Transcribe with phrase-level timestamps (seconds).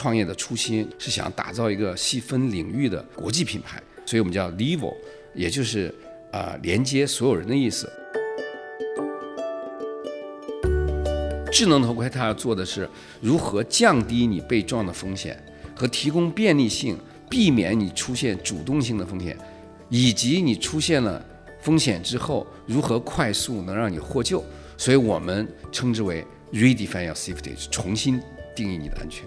[0.00, 4.94] 创业的初心是想打造一个细分领域的国际品牌，所以我们叫 Levo，
[5.34, 5.94] 也就是
[6.32, 7.86] 啊、连接所有人的意思。
[11.52, 12.88] 智能头盔它要做的是
[13.20, 15.38] 如何降低你被撞的风险，
[15.76, 16.96] 和提供便利性，
[17.28, 19.36] 避免你出现主动性的风险，
[19.90, 21.22] 以及你出现了
[21.60, 24.42] 风险之后如何快速能让你获救。
[24.78, 26.24] 所以我们称之为
[26.54, 28.18] redefine your safety，重新
[28.56, 29.26] 定义你的安全。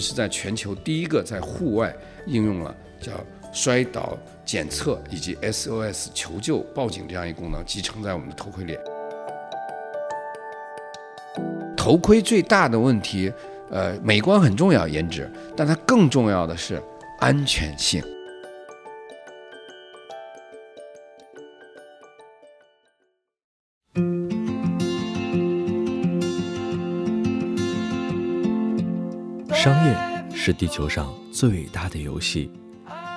[0.00, 1.94] 是在全球第一个在户外
[2.26, 3.12] 应用了叫
[3.52, 8.78] 摔倒检测以及 SOS 求救报警这样一个功能，集成在我们的头盔里。
[11.76, 13.32] 头盔最大的问题，
[13.70, 16.82] 呃，美观很重要，颜值，但它更重要的是
[17.18, 18.02] 安全性。
[29.60, 32.48] 商业是地球上最伟大的游戏，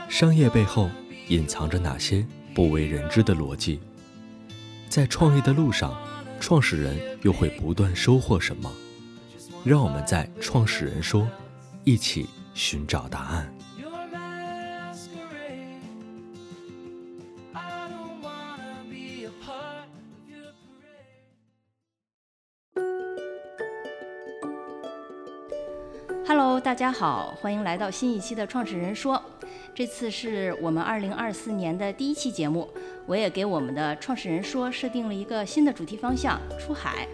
[0.10, 0.90] 商业背后
[1.28, 2.26] 隐藏着哪些
[2.56, 3.80] 不为人知的逻辑？
[4.90, 5.96] 在创业的路上，
[6.40, 8.72] 创始人又会不断收获什么？
[9.64, 11.22] 让我们在《创始人说》
[11.84, 13.54] 一起寻找答案。
[26.72, 29.22] 大家好，欢迎来到新一期的《创始人说》。
[29.76, 32.66] 这次是我们2024年的第一期节目，
[33.06, 37.06] 我也给我们的《创始人说》设定了一个新的主题方向——出海。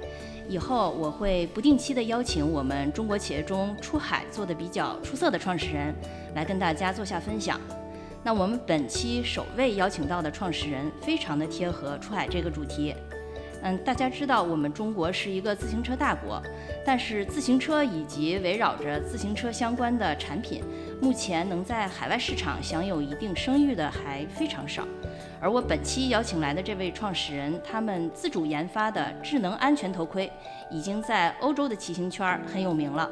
[0.48, 5.92] 以后我会不定期的邀请我们中国企业中出海做的比较出色的创始人，
[6.36, 7.60] 来跟大家做下分享。
[8.24, 12.94] 那我们本期首位邀请到的创始人，非常的贴合出海这个主题。
[13.68, 16.42] 嗯，大家知道我们中国是一个自行车大国，
[16.86, 20.64] 但是自行车以及围绕着自行车相关的产品，
[21.02, 24.88] 目前能在海外市场享有一定声誉的还非常少。
[25.42, 30.32] 而我本期邀请来的这位创始人，他们自主研发的智能安全头盔，
[30.72, 33.12] 已经在欧洲的骑行圈很有名了。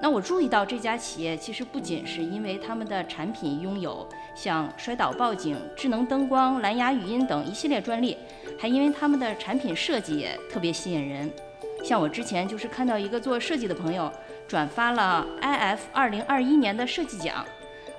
[0.00, 8.16] 那我注意到这家企业其实不仅是因为他们的产品拥有像摔倒报警、智能灯光、蓝牙语音等一系列专利，
[8.58, 11.30] 还因为他们的产品设计也特别吸引人。
[11.82, 14.10] 像我之前就是看到一个做设计的朋友
[14.46, 17.44] 转发了 IF 2021年的设计奖，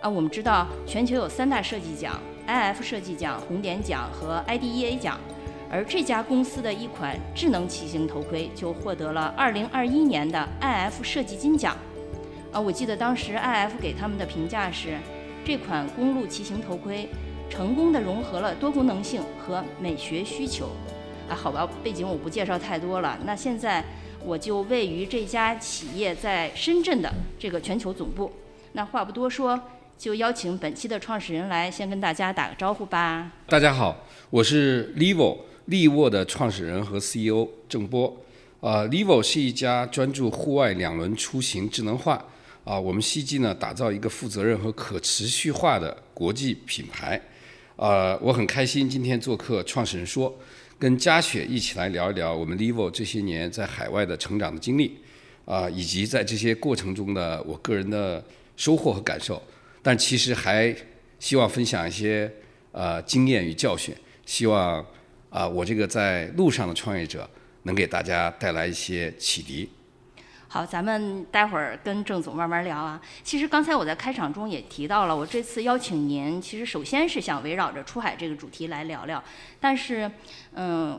[0.02, 5.20] 啊，我们知道全球有三大设计奖：IF 设计奖、红点奖和 IDEA 奖。
[5.76, 11.76] 而这家公司的一款智能骑行头盔就获得了2021年的 IF 设计金奖。
[12.54, 14.98] 啊，我记得当时 IF 给他们的评价是，
[15.44, 17.10] 这款公路骑行头盔
[17.50, 20.70] 成功的融合了多功能性和美学需求。
[21.30, 23.20] 啊，好吧，背景我不介绍太多了。
[23.26, 23.84] 那现在
[24.24, 28.32] 我就位于这家企业在深圳的这个全球总部。
[28.72, 29.60] 那话不多说，
[29.98, 33.30] 就邀请本期的创始人来先跟大家打个招呼吧。
[33.50, 33.98] 大家好，
[34.30, 38.16] 我是 Levo 利沃的创始人和 CEO 郑波。
[38.62, 42.26] 呃，Livo 是一家专注户外两轮出行智能化
[42.64, 47.22] 啊、我们希冀呢打造一个负责任和可持续化的国际品牌。
[47.76, 50.36] 呃，我很开心今天做客创始人说，
[50.80, 54.98] 跟嘉雪一起来聊一聊我们 Livo 这些年在海外的成长的经历，
[55.46, 58.24] 啊、以及在这些过程中的我个人的
[58.58, 59.40] 收获和感受。
[59.84, 60.76] 但其实还
[61.20, 62.32] 希望分享一些
[62.72, 63.94] 呃经验与教训，
[64.26, 64.84] 希望
[65.36, 67.30] 啊、我这个在路上的创业者
[67.64, 69.70] 能给大家带来一些启迪。
[70.48, 73.02] 好，咱们待会儿跟郑总慢慢聊啊。
[73.22, 79.22] 其实刚才我在开场中也提到了，我这次邀请您，其实首先是想围绕着出海这个主题来聊聊。
[79.60, 80.10] 但是，
[80.54, 80.98] 嗯，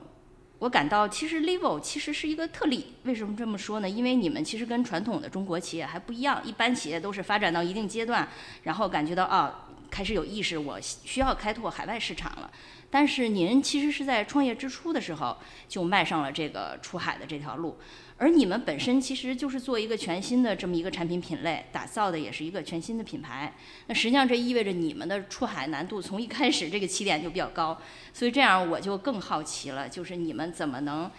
[0.59, 2.93] 我感到其实 Levo 其实是一个特例。
[3.05, 3.89] 为什么这么说呢？
[3.89, 8.29] 因为你们其实跟传统的中国企业还不一样，一般企业都是发展到一定阶段，
[8.65, 12.51] 然后感觉到啊，开始有意识，我需要开拓海外市场了。
[12.91, 15.37] 但是您其实是在创业之初的时候
[15.69, 17.77] 就迈上了这个出海的这条路，
[18.17, 23.55] 而你们本身其实就是做一个全新的这么一个产品品类，打造的也是一个全新的品牌。
[23.89, 27.77] 那实际上这意味着你们的出海难度从一开始这个起点就比较高，
[28.13, 31.11] 所以这样我就更好奇了，就是你们怎么能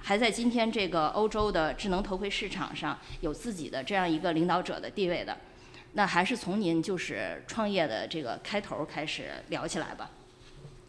[0.00, 5.36] 还在今天这个欧洲的智能头盔市场上有自己的这样一个领导者的地位的？
[5.94, 10.10] 那还是从您就是创业的这个开头开始聊起来吧。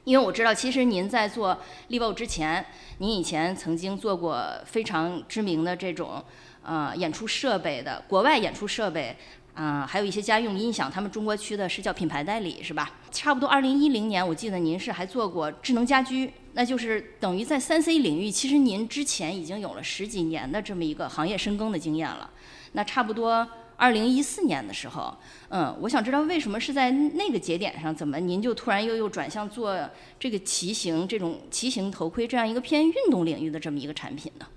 [0.07, 1.59] 因为我知道，其实您在做
[1.89, 2.65] Levo 之前，
[2.99, 6.23] 您以前曾经做过非常知名的这种
[6.63, 9.13] 呃演出设备的国外演出设备
[9.53, 12.89] 啊、还有一些家用音响，他们中国区的是叫品牌代理，是吧？
[13.11, 22.29] 差不多二零一零年，我记得您是还做过智能家居，那就是等于在三 C 领域，其实您之前已经有了十几年的这么一个行业深耕的经验了。
[22.71, 23.45] 那差不多
[23.77, 25.15] 二零一四年的时候，
[25.49, 29.77] 嗯，我想知道为什么是在那个节点上，怎么您就突然又又转向做
[30.19, 34.47] 这个骑行这种骑行头盔这样一个偏运动领域的这么一个产品呢？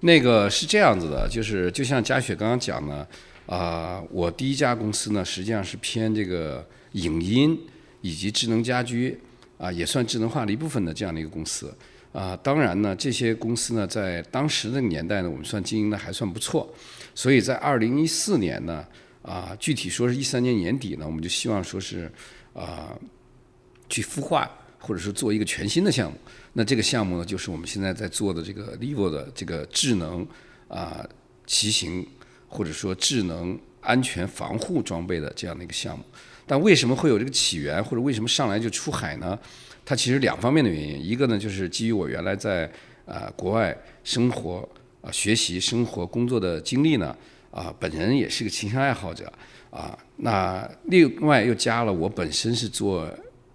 [0.00, 3.08] 那个是这样子的，就是就像佳雪刚刚讲的，
[3.46, 7.58] 啊、我第一家公司呢，实际上是偏这个影音
[8.00, 9.18] 以及智能家居
[9.56, 11.72] 啊、也算智能化的一部分的这样的一个公司。
[12.12, 16.72] 啊、当然呢，这些公司呢，在当时那个年代呢，我们算经营的还算不错，
[17.18, 18.86] 所以在二零一四年呢，
[19.22, 22.08] 啊、具体说是一三年年底呢，我们就希望说是
[22.54, 22.96] 啊、
[23.88, 24.48] 去孵化
[24.78, 26.16] 或者说做一个全新的项目。
[26.52, 30.24] 那这个项目呢，就是我们现在在做的这个 Livo 的这个智能
[30.68, 31.04] 啊、
[31.44, 32.06] 骑行
[32.46, 36.04] 或者说智能安全防护装备的这样的一个项目。
[36.46, 39.36] 但为什么会有这个起源，或者为什么上来就出海呢？
[39.84, 42.70] 它其实两方面的原因，一个呢就是基于我原来在
[43.06, 44.68] 呃国外生活
[45.00, 47.16] 啊、学习、生活、工作的经历呢，
[47.50, 49.32] 啊、本人也是个骑行爱好者
[49.70, 53.06] 啊、那另外又加了我本身是做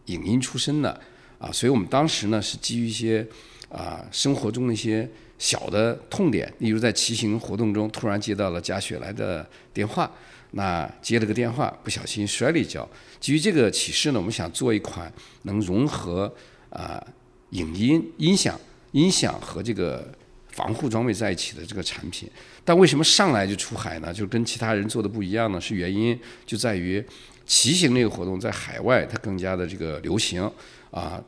[0.06, 1.01] 影音出身的
[1.40, 3.25] 啊，所以我们当时呢是基于一些
[3.69, 5.10] 啊、生活中的一些
[5.40, 10.10] 小的痛点，例如在骑行活动中突然接到了贾雪来的电话，
[10.51, 12.88] 那接了个电话不小心摔了一跤，
[13.19, 15.12] 基于这个启示呢，我们想做一款
[15.42, 16.31] 能融合
[16.69, 17.04] 啊、
[17.50, 18.57] 影音、音响、
[18.92, 20.13] 音响和这个
[20.54, 22.30] 防护装备在一起的这个产品。
[22.64, 24.14] 但为什么上来就出海呢？
[24.14, 25.60] 就跟其他人做的不一样呢？
[25.60, 27.06] 是原因就在于
[27.46, 30.50] 骑行这个活动在海外它更加的这个流行
[30.92, 31.22] 啊。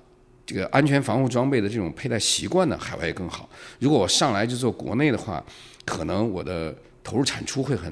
[0.45, 3.49] 这个安全防护装备的这种佩戴习惯呢，海外更好。
[3.79, 5.43] 如果我上来就做国内的话，
[5.83, 6.71] 可能我的
[7.03, 7.91] 投入产出会很，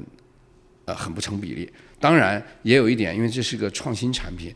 [0.85, 1.67] 呃，很不成比例。
[1.99, 4.53] 当然，也有一点，因为这是个创新产品，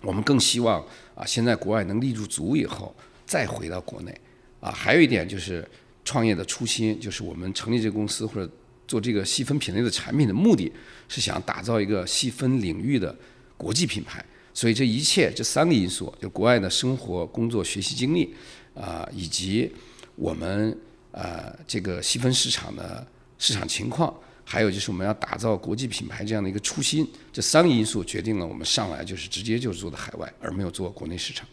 [0.00, 0.82] 我们更希望
[1.14, 2.96] 啊，先在国外能立住足以后，
[3.26, 4.20] 再回到国内。
[4.60, 5.62] 啊，还有一点就是
[6.04, 8.50] 创业的初心，就是我们成立这个公司或者
[8.86, 10.72] 做这个细分品类的产品的目的
[11.08, 13.14] 是想打造一个细分领域的
[13.56, 14.24] 国际品牌。
[14.54, 18.34] 所以这一切这三个因素，就国外的生活、工作、学习经历，
[18.74, 19.70] 啊、以及
[20.16, 20.76] 我们
[21.12, 23.06] 呃这个细分市场的
[23.38, 24.12] 市场情况，
[24.44, 31.46] 还有就是我们要打造国际品牌这样的一个初心，这三个因素决定了我们上来就是直接就是做的海外，而没有做国内市场。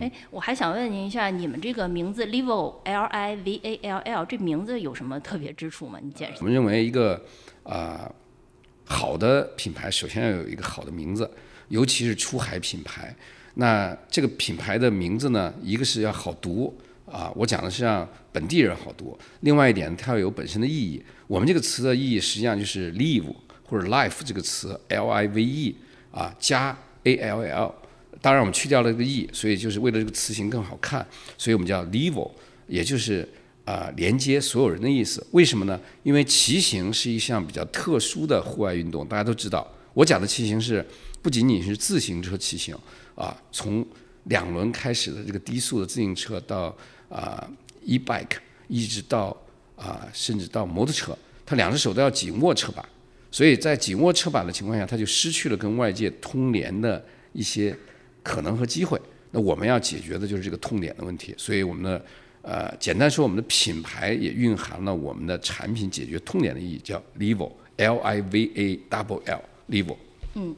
[0.00, 5.98] 哎，我还想问您一下，你们这个名字 Lival L I V A L L 这名字有什么特别之处吗？
[6.02, 6.44] 你解释我。
[6.44, 7.24] 们认为一个
[7.62, 8.10] 啊、
[8.84, 11.30] 好的品牌，首先要有一个好的名字，
[11.68, 13.14] 尤其是出海品牌。
[13.54, 21.02] 那这个品牌的名字呢，一个是要好读啊，我讲的是让本地人好读；另外一点，它要有本身的意义。
[21.26, 23.34] 我们这个词的意义实际上就是 live
[23.64, 25.76] 或者 life 这个词，L I V E
[26.12, 27.74] 啊加 A L L。
[28.22, 31.06] 当然，我们去掉了个 e，所以就是为了这个词形更好看，
[31.38, 32.30] 所以我们叫 level，
[32.66, 33.26] 也就是
[33.64, 35.24] 啊、连接所有人的意思。
[35.30, 35.80] 为什么呢？
[36.02, 39.66] 因为骑行是一项比较特殊的户外运动，大家都知道。
[39.94, 40.84] 我讲的骑行是
[41.22, 42.76] 不仅仅是自行车骑行
[43.14, 43.86] 啊，从
[44.24, 46.76] 两轮开始的这个低速的自行车到
[47.08, 47.48] 啊、
[47.84, 48.36] e bike，
[48.68, 49.36] 一直到
[49.76, 51.16] 啊、甚至到摩托车，
[51.46, 52.84] 它两只手都要紧握车把，
[53.30, 57.02] 所以在紧握车把的情况下，它就失去了跟外界通联的
[57.32, 57.76] 一些
[58.22, 59.00] 可能和机会。
[59.30, 62.04] 那我们要解决的就是这个痛点的问题，所以我们的
[62.42, 69.96] 呃，简单说，我们的品牌也蕴含了我们的产品解决痛点的意义，叫 Level L I V A Double L Level。
[70.34, 70.54] 嗯。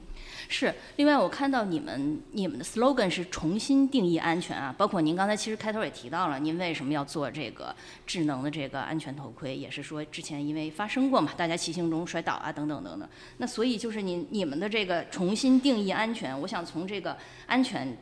[0.52, 7.75] 是，另外我看到你们你们的 slogan 是重新定义安全啊，包括您刚才其实开头也提到了，您为什么要做这个
[8.06, 13.09] 智能的这个安全头盔，也是说之前因为发生过嘛，大家骑行中摔倒啊等等等等。
[13.38, 17.16] 那所以就是您你们的这个重新定义安全，我想从这个
[17.47, 17.97] 安全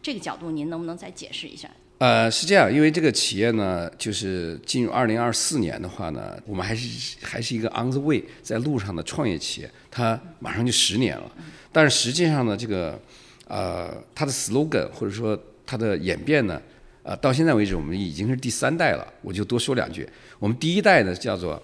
[0.00, 1.68] 这个角度，您能不能再解释一下？
[2.02, 11.30] 呃，是这样，因为这个企业呢，就是进入二零二四年的话呢，我们还是还是一个 on the way 在路上的创业企业，它马上就十年了。
[11.70, 13.00] 但是实际上呢，这个
[13.46, 16.60] 呃，它的 slogan 或者说它的演变呢，
[17.04, 19.06] 呃，到现在为止我们已经是第三代了。
[19.20, 20.04] 我就多说两句，
[20.40, 21.62] 我们第一代呢叫做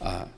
[0.00, 0.28] 啊、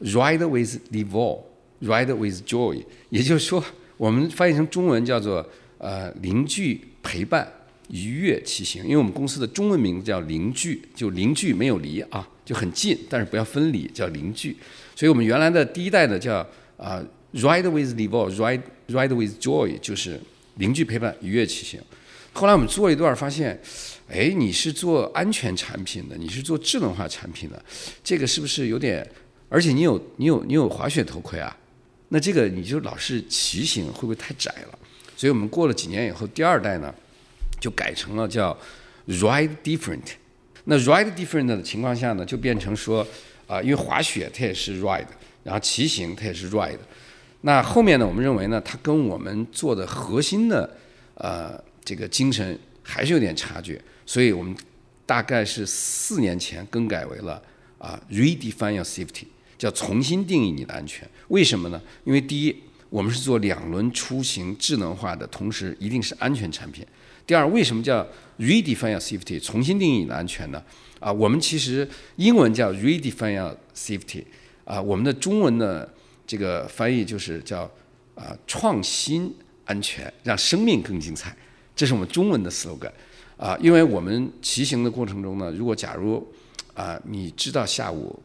[0.00, 3.62] Ride with livor，ride with Joy，也就是说，
[3.98, 5.46] 我们翻译成中文叫做
[5.76, 7.46] 呃邻居陪伴
[7.90, 14.56] 愉悦骑行，因为我们公司的中文名字叫邻居，就邻居没有离啊，就很近，但是不要分离，叫邻居。
[14.96, 20.20] 所以我们原来的第一代呢叫啊、Ride with Live，Ride Ride with Joy，就是
[20.56, 21.80] 邻居陪伴愉悦骑行。
[22.32, 23.60] 后来我们做一段，发现，
[24.08, 27.64] 哎，你是做安全产品的，你是做智能化产品的，
[28.02, 29.08] 这个是不是有点
[29.48, 31.56] 而且你有你有你有滑雪头盔啊，
[32.08, 34.78] 那这个你就老是骑行会不会太窄了？
[35.16, 36.92] 所以我们过了几年以后，第二代呢
[37.64, 38.54] 就改成了叫
[39.06, 40.02] ride different。
[40.64, 43.06] 那 ride different 的情况下呢，就变成说
[43.46, 45.06] 啊、因为滑雪它也是 ride，
[45.42, 46.78] 然后骑行它也是 ride。
[47.40, 50.76] 那后面呢，我们认为呢，它跟我们做的核心的
[51.14, 54.54] 呃这个精神还是有点差距，所以我们
[55.06, 57.42] 大概是四年前更改为了
[57.78, 59.24] 啊、redefine your safety，
[59.56, 61.08] 叫重新定义你的安全。
[61.28, 61.80] 为什么呢？
[62.04, 62.56] 因为第一，
[62.88, 66.86] 我们是做两轮出行智能化的，同时一定是安全产品。
[67.26, 68.06] 第二，为什么叫
[68.38, 70.62] redefine your safety，重新定义你的安全呢？
[71.00, 74.24] 啊，我们其实英文叫 redefine your safety，
[74.64, 75.88] 啊，我们的中文的
[76.26, 77.70] 这个翻译就是叫
[78.14, 81.34] 啊创新安全，让生命更精彩，
[81.74, 82.92] 这是我们中文的 slogan。
[83.36, 86.24] 啊，因为我们骑行的过程中呢，如果假如
[86.72, 88.16] 啊你知道下午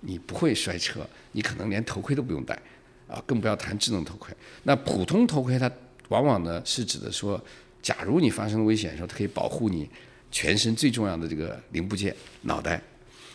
[0.00, 2.58] 你不会摔车，你可能连头盔都不用戴，
[3.06, 4.34] 啊，更不要谈智能头盔。
[4.62, 5.70] 那普通头盔它
[6.08, 7.38] 往往呢是指的说，
[7.84, 9.86] 假如你发生危险的时候，它可以保护你
[10.32, 12.82] 全身最重要的这个零部件脑袋。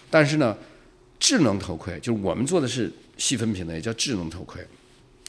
[0.10, 0.58] 但是呢，
[1.20, 4.60] 智能头盔就是我们做的是细分品类，也叫智能头盔。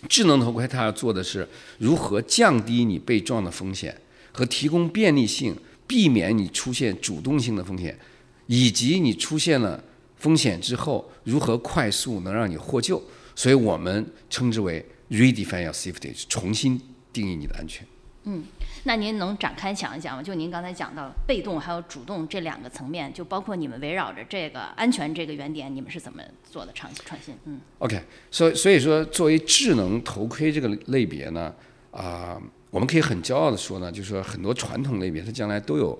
[0.09, 1.47] 智能头盔它要做的是
[1.77, 3.95] 如何降低你被撞的风险
[4.33, 5.55] 和提供便利性，
[5.87, 7.99] 避免你出现主动性的风险，
[8.47, 9.85] 以及你出现了
[10.17, 13.03] 风险之后如何快速能让你获救。
[13.37, 16.81] 所以我们称之为 redefine your safety，重新
[17.13, 17.87] 定义你的安全。
[18.25, 18.43] 嗯
[18.85, 20.23] 那您能展开讲一讲吗？
[20.23, 27.37] 就您刚才讲到被动还有主动这两个层面，就包括你们围绕着这个安全这个原点，你们是怎么做的创创新？
[27.45, 31.55] 嗯 OK，所以所以说，作为智能头盔这个类别呢，
[31.91, 35.99] 啊、我们可以很骄傲的说呢，就是说很多传统类别它将来都有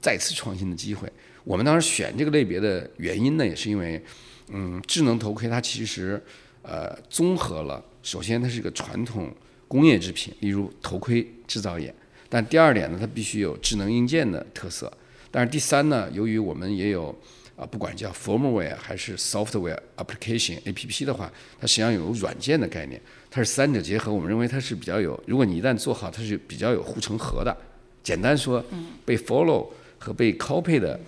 [0.00, 1.10] 再次创新的机会。
[1.42, 4.02] 我们当时选这个类别的原因呢，也是因为，
[4.48, 6.22] 嗯，智能头盔它其实
[6.62, 9.30] 呃综合了，首先它是一个传统
[9.68, 11.94] 工业制品，例如头盔制造业，
[12.28, 14.92] 但第二点呢，它必须有智能硬件的特色。
[15.30, 17.14] 但是第三呢，由于我们也有
[17.56, 24.12] 啊，不管叫 firmware 还是 software application APP 的话，它实际上有软件的概念，它是三者结合。
[24.12, 27.56] 我们认为它是比较有，如果你一旦做好，它是比较有护城河的。
[28.02, 28.64] 简单说，
[29.04, 29.68] 被 follow
[29.98, 31.00] 和被 copy 的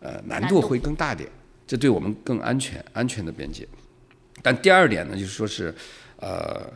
[0.00, 1.28] 呃难度会更大点，
[1.66, 3.68] 这对我们更安全，安全的边界。
[4.42, 5.74] 但第二点呢，就是说是
[6.16, 6.66] 呃，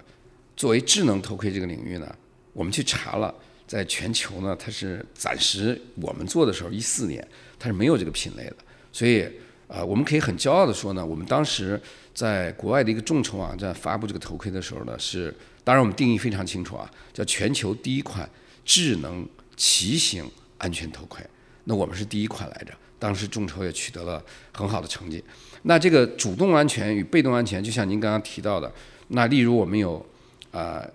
[0.62, 2.16] 作为智能头盔这个领域呢，
[2.52, 3.34] 我们去查了。
[3.66, 7.26] 在全球呢，它是暂时我们做的时候，一四年
[7.58, 8.56] 它是没有这个品类的，
[8.92, 9.28] 所以
[9.66, 11.80] 呃，我们可以很骄傲的说呢，我们当时
[12.14, 18.30] 在国外的一个众筹网站发布这个头盔的时候呢，是当然我们定义非常清楚啊，叫全球第一款
[18.64, 20.24] 智能骑行
[20.58, 21.20] 安全头盔。
[21.64, 25.24] 那我们是第一款来着，当时众筹也取得了很好的成绩。
[25.62, 28.72] 那这个主动安全与被动安全，就像您刚刚提到的，
[29.08, 30.06] 那例如我们有
[30.52, 30.92] 啊、呃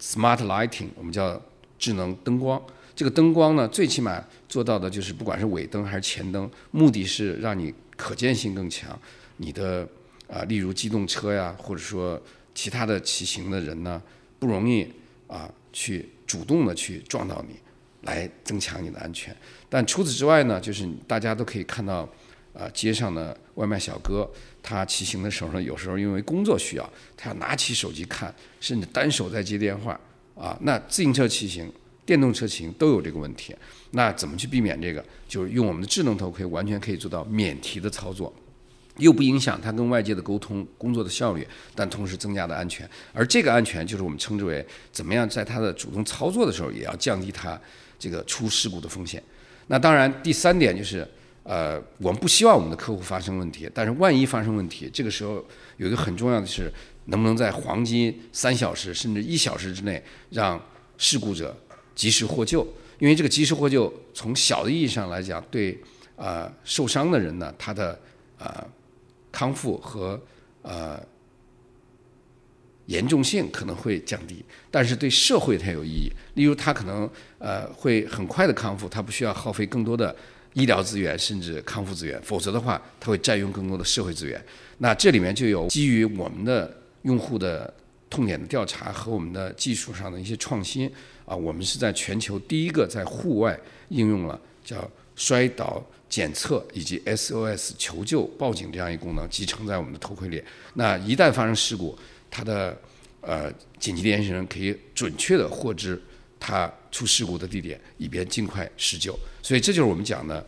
[0.00, 1.40] smart lighting，我们叫
[1.78, 2.60] 智能灯光。
[2.96, 8.98] 这个灯光呢，最起码做到的就是，不管是尾灯还是前灯，目的是让你可见性更强。
[9.36, 9.86] 你的
[10.26, 12.20] 啊、例如机动车呀，或者说
[12.54, 14.00] 其他的骑行的人呢，
[14.38, 14.90] 不容易
[15.26, 17.56] 啊去主动的去撞到你，
[18.02, 19.36] 来增强你的安全。
[19.68, 22.08] 但除此之外呢，就是大家都可以看到，
[22.54, 24.28] 啊、街上的外卖小哥，
[24.64, 30.00] 他骑行的时候呢，有时候因为工作需要，他要拿起手机看，甚至单手在接电话
[30.34, 30.58] 啊。
[30.62, 31.70] 那自行车骑行、
[32.06, 33.54] 电动车骑行都有这个问题。
[33.90, 35.04] 那怎么去避免这个？
[35.28, 38.34] 就是用我们的智能头盔，完全可以做到免提的操作。
[38.98, 42.88] 又不影响他跟外界的沟通、工作的效率，但同时增加的安全。
[43.12, 47.60] 而这个安全就是我们称之为怎么样在他的主动操作的时候，也要降低他
[47.98, 49.22] 这个出事故的风险。
[49.66, 51.06] 那当然，第三点就是，
[51.44, 55.44] 呃，我们不希望我们的客户发生问题，但是万一发生问题，这个时候
[55.76, 56.72] 有一个很重要的是，
[57.06, 60.60] 能不能在黄金三小时甚至一小时之内，让
[60.96, 61.54] 事故者
[61.94, 62.66] 及时获救？
[62.98, 65.78] 因为这个及时获救，从小的意义上来讲，对
[66.16, 68.00] 呃受伤的人呢，他的
[68.38, 68.66] 呃
[69.30, 70.18] 康复和
[70.62, 70.98] 呃
[72.86, 76.10] 严重性可能会降低，但是对社会它有意义。
[76.34, 80.14] 例如，他可能呃会很快的康复，他不需要耗费更多的
[80.54, 84.42] 医疗资源甚至康复资源，否则的话，它会占用更多的社会资源。
[84.78, 87.72] 那这里面就有基于我们的用户的
[88.08, 90.90] 痛点的调查和我们的技术上的一些创新
[91.24, 93.58] 啊，我们是在全球第一个在户外
[93.88, 100.42] 应用了叫摔倒检测以及 SOS 求救报警这样一个功能，集成在我们的头盔里。
[100.74, 101.96] 那一旦发生事故，
[102.30, 102.76] 它的
[103.20, 106.00] 呃紧急联系人可以准确的获知
[106.38, 109.18] 他出事故的地点，以便尽快施救。
[109.42, 110.46] 所以这就是我们讲的，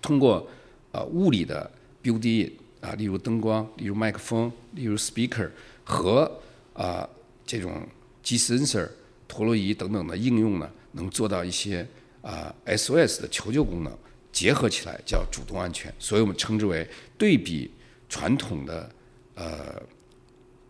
[0.00, 0.48] 通过
[0.92, 1.68] 呃物理的
[2.00, 5.50] build in 啊，例如灯光，例如麦克风，例如 speaker
[5.82, 6.30] 和
[6.74, 7.08] 啊
[7.44, 7.84] 这种
[8.22, 8.88] G sensor
[9.26, 11.84] 陀螺仪等等的应用呢，能做到一些
[12.22, 13.92] 啊 SOS 的求救功能，
[14.30, 16.88] 结合起来叫主动安全，所以我们称之为
[17.18, 17.68] 对比
[18.08, 18.88] 传统的
[19.34, 19.82] 呃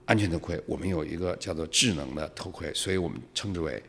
[0.06, 3.82] 安全头盔，我们有一个叫做智能的头盔，所以我们称之为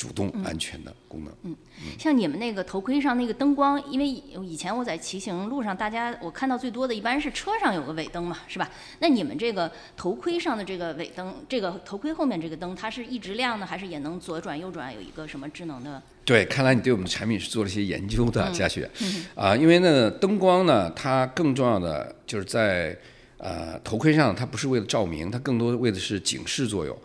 [0.00, 1.34] 主动安全的功能。
[1.44, 1.54] 嗯
[1.98, 8.70] 像你们那个头盔上那个灯光，因为以以前我在骑行路上，大家我看到最多的一般是车上有个尾灯嘛，是吧？
[9.00, 16.02] 那你们这个头盔上的这个尾灯，这个头盔后面这个灯，它是一直亮呢，还是也能左转右转，有一个什么智能的？
[16.24, 18.88] 对，看来你对我们的产品是做了一些研究的，佳雪。
[19.34, 22.96] 啊，因为呢，灯光呢，它更重要的就是在
[23.36, 26.96] 呃头盔上，它不是为了照明，它更多为的是警示作用。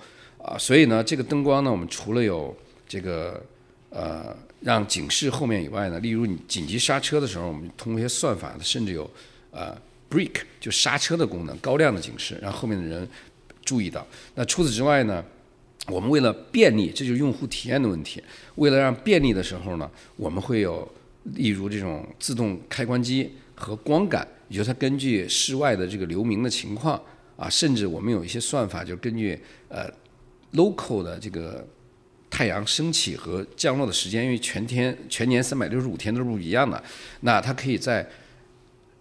[0.44, 2.56] 啊，所以呢，这个灯光呢，我们除了有
[2.96, 3.44] 这个
[3.90, 9.10] 呃让警示后面以外呢，例如你紧急刹车的时候，我们通过一些算法，甚至有
[9.52, 9.76] 呃
[10.10, 13.06] brake 就刹车的功能，高亮的警示，让后面的人
[13.66, 14.08] 注意到。
[14.36, 15.24] 那除此之外呢，
[15.88, 18.24] 我们为了便利，这就是用户体验的问题。
[18.56, 20.90] 为了让便利的时候呢，我们会有
[21.36, 27.00] 例如这种自动开关机和光感，也就它根据室外的这个流明的情况
[27.36, 29.38] 啊，甚至我们有一些算法，就根据
[29.68, 29.92] 呃
[30.54, 31.68] local 的这个
[32.36, 36.84] 太阳升起和降落的时间，因为全天全年三百六十五天都是不一样的，
[37.22, 38.06] 那它可以在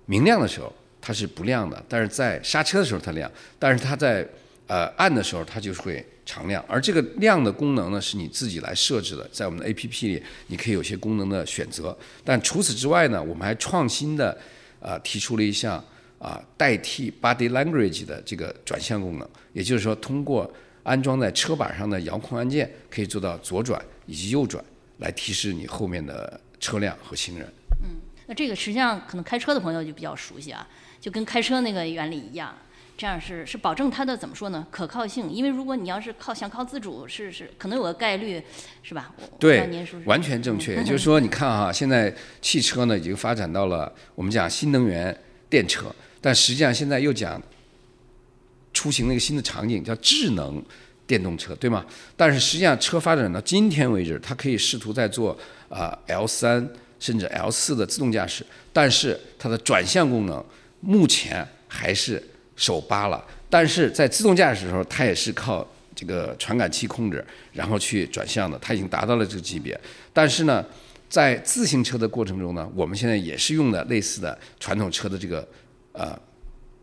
[0.07, 4.25] 明亮的时候它是不亮的，但是在刹车的时候它亮，但是它在
[4.69, 6.65] 呃暗的时候它就是会常亮。
[6.69, 11.97] 而这个亮的功能呢是你自己来设置的，在我们的 APP 里你可以有些功能的选择。
[12.23, 14.39] 但除此之外呢，我们还创新的
[14.79, 15.85] 啊、提出了一项
[16.21, 20.49] 啊、代替 Body Language 的这个转向功能，也就是说通过
[20.85, 24.65] 安装在车板上的遥控按键可以做到左转以及右转，
[24.99, 27.49] 来提示你后面的车辆和行人。
[27.83, 30.67] 嗯那这个实际上可能开车的朋友就比较熟悉啊，
[31.01, 32.55] 就跟开车那个原理一样。
[32.97, 34.65] 这样是是保证它的怎么说呢？
[34.71, 38.41] 可靠性，因为如果你要是靠想靠自主，是是可能有个概率，
[38.85, 39.13] 是吧？
[39.39, 39.69] 对
[40.05, 40.77] 完全正确。
[40.77, 45.15] 也就是说，你看哈，现在汽车呢已经发展到了我们讲新能源
[45.51, 47.43] 电车，但实际上现在又讲
[48.85, 50.63] 出行了一个新的场景，叫智能
[51.07, 51.87] 电动车，对吗？
[52.19, 55.35] 但是实际上车发展到今天为止，它可以试图在做
[55.71, 56.69] 啊、L 三
[57.01, 58.45] 甚至 L 四的自动驾驶，
[58.75, 60.45] 但是它的转向功能
[60.83, 62.23] 目前还是
[62.57, 63.25] 手扒了。
[63.49, 69.81] 但是在自动驾驶的时候，它也是靠这个传感器控制，然后去转向的，它已经达到了这个级别。
[70.13, 70.63] 但是呢，
[71.09, 75.49] 在自行车的过程中呢，我们现在也是用的类似的传统车的这个
[75.93, 76.15] 呃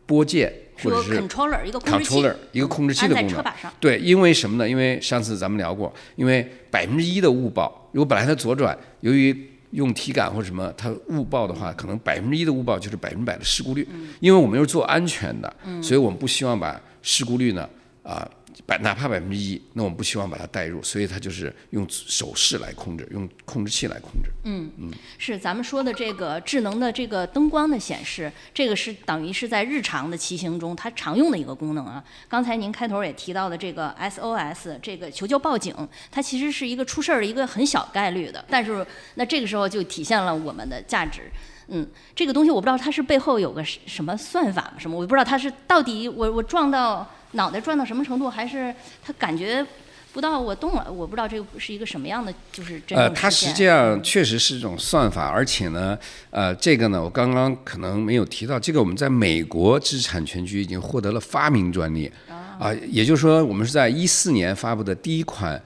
[0.08, 0.52] 拨键
[0.84, 3.44] 或者是 controller 一个控制器 controller 一个控制器的功能。
[3.80, 4.68] 对，因为什么呢？
[4.68, 13.88] 因为上次咱们聊过，因为百分之一的误报，如果本来它左转，由于用体感或者什么，它误报的话，可能百分之一的误报就是百分之百的事故率。
[14.20, 17.70] 因为我们又是做安全的，所以我们不希望把事故率呢
[18.04, 18.30] 啊。
[18.66, 24.30] 百哪怕百分之一，那我们不希望把它带入，所以它就是用手势来控制，用控制器来控制。
[24.44, 32.04] 嗯嗯是咱们说的这个智能的这个灯光的显示，这个是等于是在日常的骑行中它常用的一个功能啊。
[32.28, 35.76] 刚才您开头也提到的这个 SOS 这个求救报警，
[36.10, 41.32] 它其实是一个出事儿的一个很小概率的，但是那这个时候就体现了我们的价值。
[41.74, 49.66] 嗯，这个东西我不知道它是背后有个什什么算法什么，我不知道它是到底我我撞到脑袋转到什么程度，还是他感觉
[50.14, 55.98] 不到我动了，我不知道这个是一个什么样的就是呃，它实际上确实是一种算法，而且呢，
[56.30, 62.12] 呃，这个呢，我刚刚可能没有提到，这个我们在美国知识产权局已经获得了发明专利，
[62.60, 65.62] 啊、也就是说，我们是在一四年发布的第一款。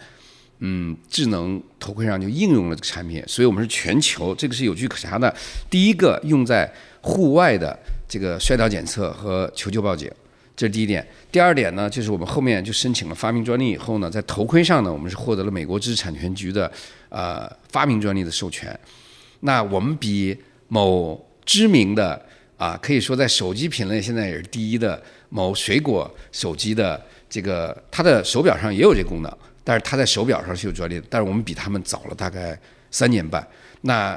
[0.60, 5.32] 嗯，智能头盔上就应用了这个产品，所以我们是全球这个是有据可查的，
[5.69, 10.10] 第一个用在户外的这个摔倒检测和求救报警，
[10.55, 11.05] 这是第一点。
[11.31, 16.71] 第二点呢，就是我们后面就申请了发明专利以后呢，在头盔上呢，我们是获得了美国知识产权局的
[17.09, 18.77] 呃发明专利的授权。
[19.41, 20.37] 那我们比
[20.69, 22.19] 某知名的
[22.57, 32.57] 啊，可以说在手机品类现在也是第一的某水果手机的这个，它的手表上也有这功能，但是它在手表上是有专利的，但是我们比他们早了大概
[32.89, 33.45] 三年半。
[33.81, 34.13] 那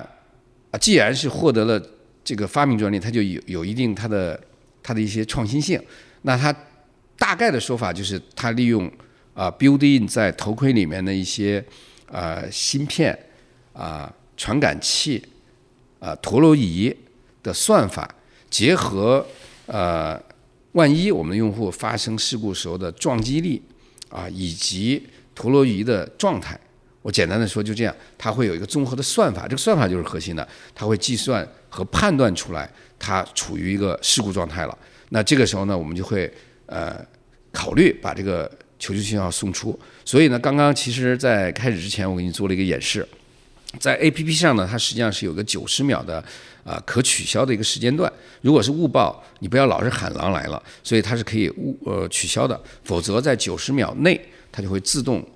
[0.70, 1.82] 啊，既然是获得了
[2.22, 4.40] 这个发明专利，它就有有一定它的
[4.82, 5.82] 它的一些创新性。
[6.22, 6.54] 那它
[7.16, 8.90] 大概的说法就是，它利用
[9.34, 11.64] 啊 build in 在头盔里面的一些
[12.06, 13.16] 呃芯片
[13.72, 15.24] 啊、传感器
[16.00, 16.94] 啊、陀螺仪
[17.42, 18.08] 的算法，
[18.50, 19.24] 结合
[19.66, 20.20] 呃
[20.72, 23.62] 万一我们用户发生事故时候的撞击力
[24.08, 25.04] 啊，以及
[25.34, 26.58] 陀螺仪的状态，
[27.02, 34.78] 我简单的说就这样，它会有一个综合的算法，这个算法就是核心的，它会计算和判断出来它处于一个事故状态了。
[35.10, 36.32] 那这个时候呢，我们就会
[36.66, 36.96] 呃
[37.52, 39.78] 考虑把这个求救信号送出。
[40.04, 43.06] 所以呢，刚刚其实在开始之前，我给你做了一个演示。
[43.78, 46.24] 在 A P P 上呢，它实际上是有个九十秒的
[46.64, 48.10] 啊、可取消的一个时间段。
[48.40, 52.58] 如果是误报，你不要老是喊狼来了，所以它是可以误呃取消的。
[52.84, 54.18] 否则在九十秒内，
[54.50, 55.26] 它就会自动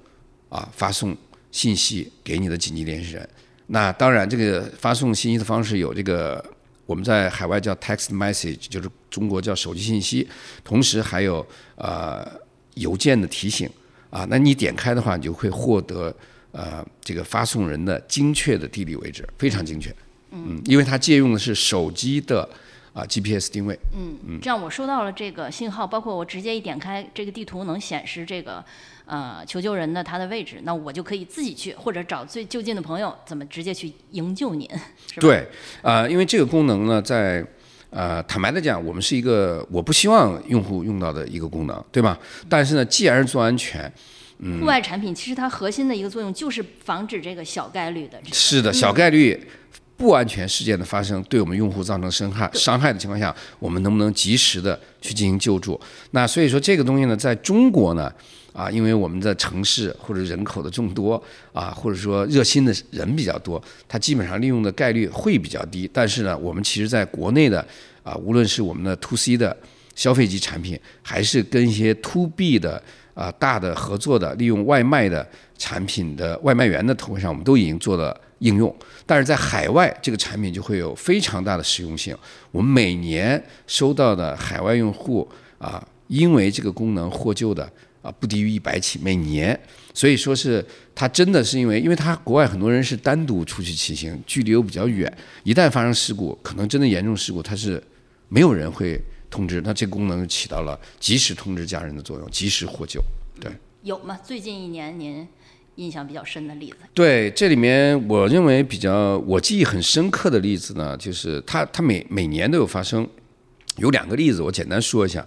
[0.48, 1.16] 啊发送
[1.50, 3.28] 信息给你的紧急联系人。
[3.66, 6.42] 那当然，这个发送信息的方式有这个
[6.86, 10.28] 我们在海外叫 text message，就是中国叫手机信息，
[10.64, 12.26] 同时还有呃
[12.74, 13.68] 邮件的提醒
[14.10, 14.26] 啊。
[14.28, 16.14] 那你点开的话，你就会获得
[16.50, 19.94] 呃这个发送人的精确的地理位置，非常精确。
[20.32, 22.48] 嗯，因为它借用的是手机的
[22.92, 23.78] 啊 GPS 定位。
[23.94, 28.64] 嗯，这样我收到了这个信号，包括我直接一点开这个地图能显示这个
[29.04, 34.68] 呃求救人的他的位置，那我就可以自己去，或者找最就近的朋友，怎么直接去营救您，
[35.12, 35.20] 是吧？
[35.20, 35.46] 对，
[35.82, 37.44] 呃，因为这个功能呢，在
[37.90, 42.18] 呃坦白的讲，我们是一个我不希望用户用到的一个功能，对吧？
[42.48, 43.92] 但是呢，既然是做安全，
[44.60, 49.40] 户外产品其实它核心的一个作用就是防止这个小概率的这个是的，小概率
[49.96, 55.80] 不安全事件的发生，对我们用户造成伤害伤害的情况下，我们能不能及时的去进行救助？
[56.10, 58.12] 那所以说这个东西呢，在中国呢，
[58.52, 65.88] 啊，因为我们的城市或者人口的众多啊，或者说热心的人比较多，它基本上利用的概率会比较低。
[65.92, 67.66] 但是呢，我们其实在国内的
[68.02, 69.56] 啊，无论是我们的 to C 的
[69.94, 72.82] 消费级产品，还是跟一些 to B 的
[73.14, 78.74] 啊大的合作的，利用外卖的产品的外卖员的头上，我们都已经做了应用。
[79.06, 82.16] 但是在海外，这个产品就会有非常大的实用性。
[82.50, 87.70] 我们每年收到的海外用户啊，因为这个功能获救的
[88.02, 89.58] 啊，不低于一百起每年。
[89.94, 95.10] 所以说是它真的是因为，因为它国外很多人是单独出去骑行，距离又比较远，
[95.44, 97.82] 一旦发生事故，可能真的严重事故，它是
[98.28, 103.02] 没有人会通知，那这个功能起到了及时通知家人的作用，及时获救。
[103.40, 103.50] 对。
[103.82, 104.18] 有吗？
[104.22, 105.26] 最近一年您
[105.74, 106.76] 印象比较深的例子？
[106.94, 113.06] 对，这里面我认为比较我记忆很深刻的例子呢，就是它它每每年都有发生，
[113.78, 115.26] 有两个例子，我简单说一下。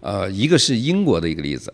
[0.00, 1.72] 呃，一个是英国的一个例子，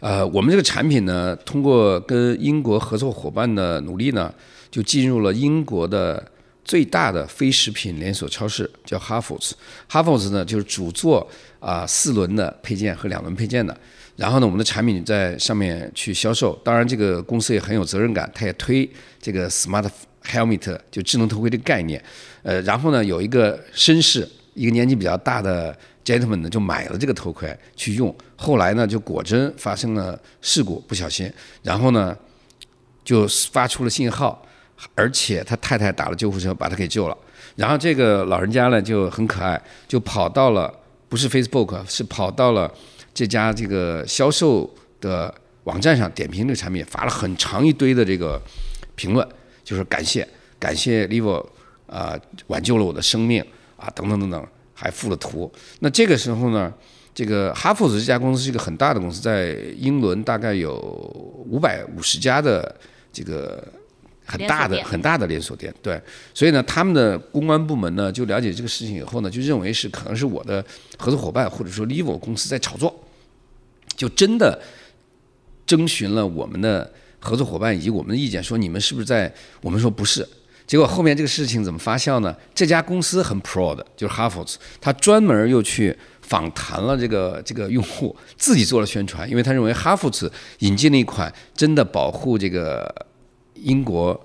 [0.00, 4.32] 呃，我们这个产品呢，通过跟英国合作伙伴的努力呢，
[4.70, 6.24] 就进入了英国的
[6.64, 9.52] 最大的非食品连锁超市，叫 Harfords。
[9.90, 13.76] Harfords 呢，就是主做啊、四轮的配件和两轮配件的。
[14.14, 16.56] 然后呢，我们的产品在上面去销售。
[16.64, 18.88] 当然，这个公司也很有责任感，它也推
[19.20, 19.88] 这个 smart
[20.24, 22.00] helmet，就智能头盔这个概念。
[22.42, 25.76] 呃，然后呢，有一个绅士，一个年纪比较大的
[26.08, 28.14] gentleman 呢，就买了这个头盔去用。
[28.36, 31.30] 后来呢，就果真发生了事故，不小心，
[31.62, 32.16] 然后呢，
[33.04, 34.42] 就发出了信号，
[34.94, 37.16] 而且他太太打了救护车把他给救了。
[37.56, 40.72] 然后这个老人家呢就很可爱，就跑到了
[41.08, 42.72] 不是 Facebook，是跑到了
[43.12, 48.40] 这家这个销售的网站上点评这个产品，发了很长一堆的这个
[48.94, 49.26] 评论，
[49.64, 50.26] 就是感谢
[50.58, 51.44] 感谢 Livo
[51.86, 52.14] 啊、
[52.48, 53.44] 挽救了我的生命
[53.76, 54.46] 啊等等等等，
[54.80, 55.50] 还附了图。
[55.80, 56.72] 那这个时候呢，
[57.12, 60.76] 这个哈佛斯这家公司是一个很大的公司，在英伦大概有
[61.48, 62.72] 五百五十家的
[63.12, 63.66] 这个
[64.24, 66.00] 很大的很大的连锁店，对，
[66.32, 70.64] 所以呢，他们的公关部门呢就了解这个事情以后呢，就认为是可能是我的
[70.96, 72.94] 合作伙伴或者说 Livo 公司在炒作，
[73.96, 74.62] 就真的
[75.66, 76.88] 征询了我们的
[77.18, 79.34] 合作伙伴以及我们的意见，说你们是不是在？
[79.60, 80.24] 我们说不是。
[80.68, 82.36] 结果后面这个事情怎么发酵呢？
[82.54, 92.94] 这家公司很 pro 的，就是 Harfords，他专门又去访谈了这个这个用户，自己做了宣传，因为他认为 Harfords 引进了一款真的保护这个
[93.54, 94.20] 英国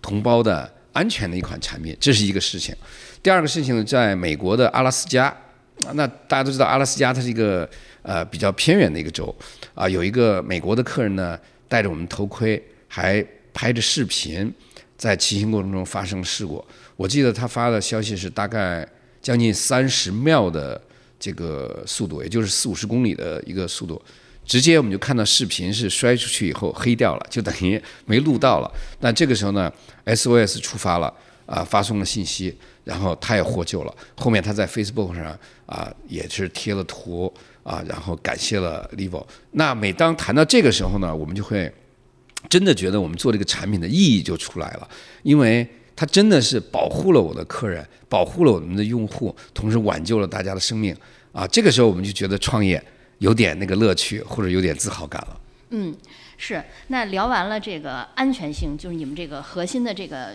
[0.00, 2.72] 同胞的安全的一款产品，这是一个事情。
[3.20, 5.36] 第二个事情呢，在美国的阿拉斯加，
[5.94, 7.68] 那大家都知道阿拉斯加它是一个
[8.02, 9.34] 呃比较偏远的一个州，
[9.74, 11.36] 啊，有一个美国的客人呢
[11.68, 14.52] 戴着我们头盔，还拍着视频，
[15.00, 16.62] 在骑行过程中发生事故。
[16.94, 18.86] 我记得他发的消息是大概
[19.22, 20.78] 将近三十秒的
[21.18, 24.00] 这个速度，也就是四五十公里的一个速度。
[24.44, 28.70] 直接我们就看到视频是摔出去以后黑掉了，就等于没录到了。
[29.00, 29.72] 那这个时候呢
[30.04, 31.10] ，SOS 出发了
[31.46, 33.94] 啊、发送了信息，然后他也获救了。
[34.18, 37.32] 后面他在 Facebook 上啊、也是贴了图
[37.62, 39.26] 啊、然后感谢了 Livo。
[39.52, 41.72] 那每当谈到这个时候呢，我们就会
[42.48, 44.88] 真的觉得我们做这个产品的意义就出来了，
[45.22, 50.96] 因为它真的是保护了我的客人，保护了我们的用户，同时挽救了大家的生命
[51.32, 51.46] 啊！
[51.46, 52.82] 这个时候我们就觉得创业
[53.18, 55.40] 有点那个乐趣，或者有点自豪感了。
[55.70, 55.94] 嗯
[56.36, 60.34] 是，那聊完了这个安全性，就是你们这个核心的这个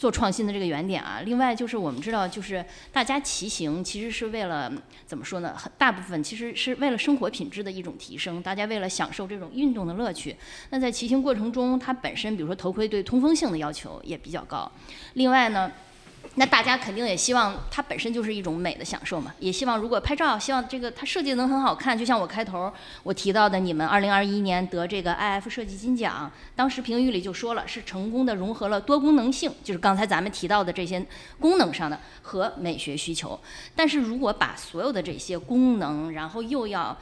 [0.00, 1.20] 做创新的这个原点啊。
[1.26, 4.72] 另外就是我们知道，就是大家骑行其实是为了
[5.04, 5.54] 怎么说呢？
[5.54, 10.34] 很大部分其实是为了生活品质的一种提升，大家为了享受这种运动的乐趣。
[10.70, 14.72] 那在骑行过程中，它本身比如说头盔对通风性的要求也比较高。
[15.12, 15.70] 另外呢。
[16.36, 21.98] 那大家肯定也希望它本身就是一种美的享受嘛，也希望如果拍照，希望这个它设计能很好看。
[21.98, 31.04] 就像我开头我提到的，你们2021年得这个 IF 设计金奖，当时评语里就说了，是成功的融合了多功能性，就是刚才咱们提到的这些
[31.40, 33.38] 功能上的和美学需求。
[33.74, 36.96] 但是如果把所有的这些功能，然后又要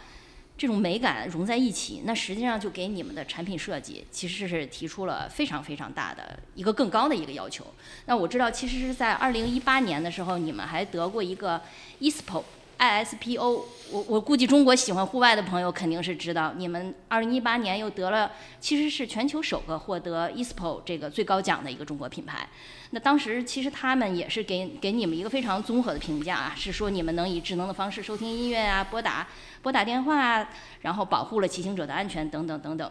[0.59, 7.65] 这种美感融在一起，那实际上就给你们的产品设计其实是提出了非常非常大的一个更高的一个要求。
[8.07, 11.63] 那我知道，其实是在二零一八年的时候，你们还得过一个
[12.01, 12.43] ISPO。
[12.79, 22.49] ISPO，我我估计中国喜欢户外的朋友肯定是知道，你们二零一八年又得了，其实是全球首个获得 ISPO 这个最高奖的一个中国品牌。
[22.91, 29.27] 那当时其实他们也是给给你们一个非常综合的评价啊，是说你们能以智能的方式收听音乐啊，拨打
[29.61, 30.49] 拨打电话啊，
[30.83, 32.91] 然后保护了骑行者的安全等等等等。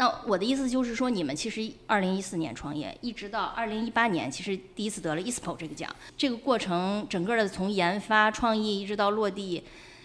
[0.00, 5.94] 那我的意思就是说，你们其实二零一四年创业，一直到二零一八年，其实第一次得了 ISPO 这个奖。
[6.16, 9.62] 这个过程整个的从研发创意一直到落地，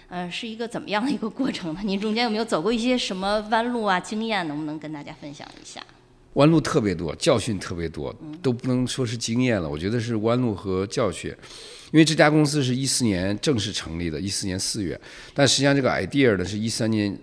[0.10, 1.80] 嗯、是一个怎么样的一个过程呢？
[1.86, 3.98] 您中间有没有走过一些什么弯路啊？
[3.98, 5.82] 经验能不能跟大家分享一下？
[6.34, 11.34] 弯路特别多，教训特别多，都不能说是经验了，我觉得是弯路和教训。
[11.94, 15.00] 因为这家公司是一四年正式成立的，一四年四月，
[15.34, 17.18] 但实际上这个 idea 呢是一三年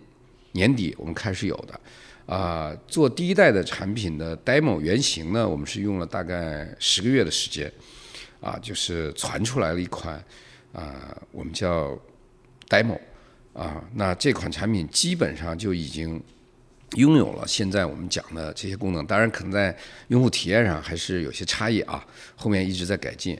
[0.52, 1.78] 年底我们开始有的。
[2.26, 7.70] 啊、做第一代的产品的 demo 原型呢，我们是用了大概十个月的时间，
[8.40, 10.22] 啊，就是传出来了一款
[10.72, 11.98] 啊、我们叫
[12.68, 12.98] demo
[13.52, 16.22] 啊，那这款产品基本上就已经
[16.96, 19.76] 拥有了现在我们讲的这些功能，当然可能在
[20.08, 22.06] 用户体验上还是有些差异啊，
[22.36, 23.38] 后面一直在改进。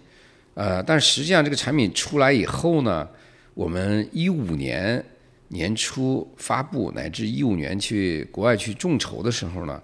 [0.55, 3.09] 呃，但实际上这个产品出来以后呢，
[3.55, 5.03] 我们一五年
[5.53, 9.83] 年初发布，乃至一五年去国外去众筹的时候呢，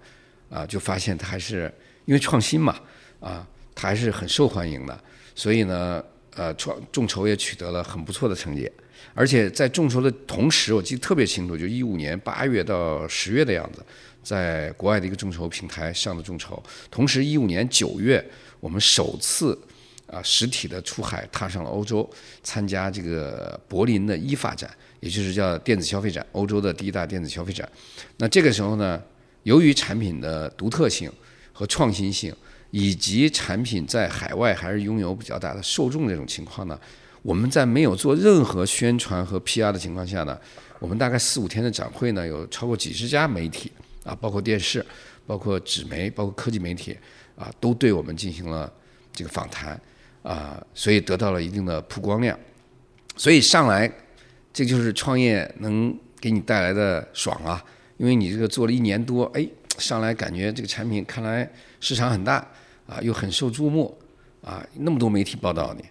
[0.49, 1.73] 啊，就发现它还是
[2.07, 2.75] 因为创新嘛，
[3.21, 4.99] 啊，它还是很受欢迎的，
[5.35, 6.03] 所以呢，
[6.35, 8.71] 呃，创众筹也取得了很不错的成绩。
[9.15, 13.85] 而且在众筹的同时，我记得特别清楚，就一五年八月到十月的样子，
[14.23, 16.61] 在国外的一个众筹平台上的众筹。
[16.91, 18.25] 同时，一五年九月，
[18.59, 19.59] 我们首次
[20.11, 22.09] 啊实体的出海，踏上了欧洲，
[22.43, 27.69] 参加这个柏林的一发展，也就是叫电子消费展，欧洲的第一大电子消费展。
[28.17, 29.01] 那这个时候呢，
[29.43, 31.13] 由于产品的独特性
[31.53, 32.35] 和创新性，
[32.71, 36.79] 以及产品在海外还是拥有比较大的受众这种情况呢，
[37.23, 40.39] 我们在没有做任何宣传和 PR 的情况下呢，
[40.79, 43.73] 我们大概四五天的展会呢，有超过几十家媒体
[44.05, 44.85] 啊，包括电视、
[45.27, 46.97] 包括纸媒、包括科技媒体
[47.37, 48.73] 啊，都对我们进行了
[49.13, 49.81] 这个访谈
[50.29, 52.39] 啊，所以得到了一定的曝光量。
[53.17, 53.91] 所以上来，
[54.53, 57.65] 这就是创业能给你带来的爽啊！
[57.97, 62.47] 因为你这个做了一年多，哎，上来感觉这个产品看来市场很大
[62.87, 63.97] 啊，又很受注目
[64.43, 65.83] 啊，那么多媒体报道你，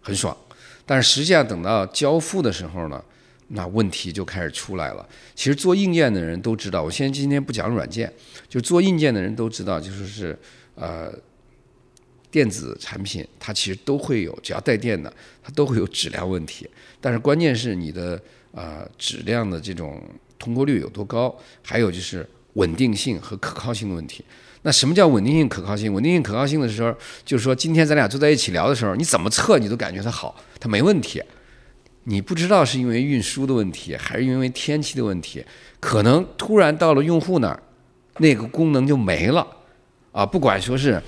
[0.00, 0.36] 很爽。
[0.84, 3.02] 但是实际上等到交付的时候呢，
[3.48, 5.08] 那问题就开始出来了。
[5.36, 8.12] 其实做硬件的人都知道，我现在今天不讲软件，
[8.48, 10.38] 就做硬件的人都知道，就是是
[10.74, 11.10] 呃，
[12.34, 16.68] 电子产品它其实都会有，只要带电的，它都会有质量问题。
[17.00, 18.20] 但是关键是你的
[18.50, 20.02] 呃质量的这种
[20.36, 24.24] 通过率有多高，还有就是稳定性和可靠性的问题。
[24.62, 25.94] 那什么叫稳定性、可靠性？
[25.94, 26.92] 稳定性、可靠性的时候，
[27.24, 31.22] 就是说今天咱俩坐在一起聊的时候，你怎么测你都感觉它好，它没问题。
[32.02, 35.44] 你不知道是因为运输的问题，还是因为天气的问题，
[35.78, 37.62] 可能突然到了用户那儿，
[38.18, 39.46] 那个功能就没了
[40.10, 40.26] 啊！
[40.26, 41.00] 不管说是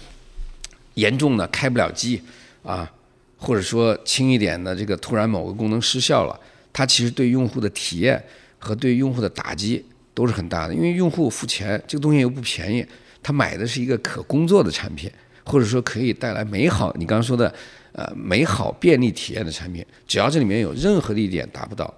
[0.97, 2.21] 严重的开不了机
[2.63, 2.93] 啊，
[3.39, 6.39] 或者说轻一点的这个突然某个功能失效了，
[6.73, 8.23] 它其实对用户的体验
[8.59, 9.83] 和对用户的打击
[10.13, 10.75] 都是很大的。
[10.75, 12.85] 因为用户付钱，这个东西又不便宜，
[13.23, 15.11] 他买的是一个可工作的产品，
[15.45, 17.55] 或者说可以带来美好，你刚刚说的
[17.93, 21.93] 呃美好便利体验的产品，只要这里面有任何的一点达不到，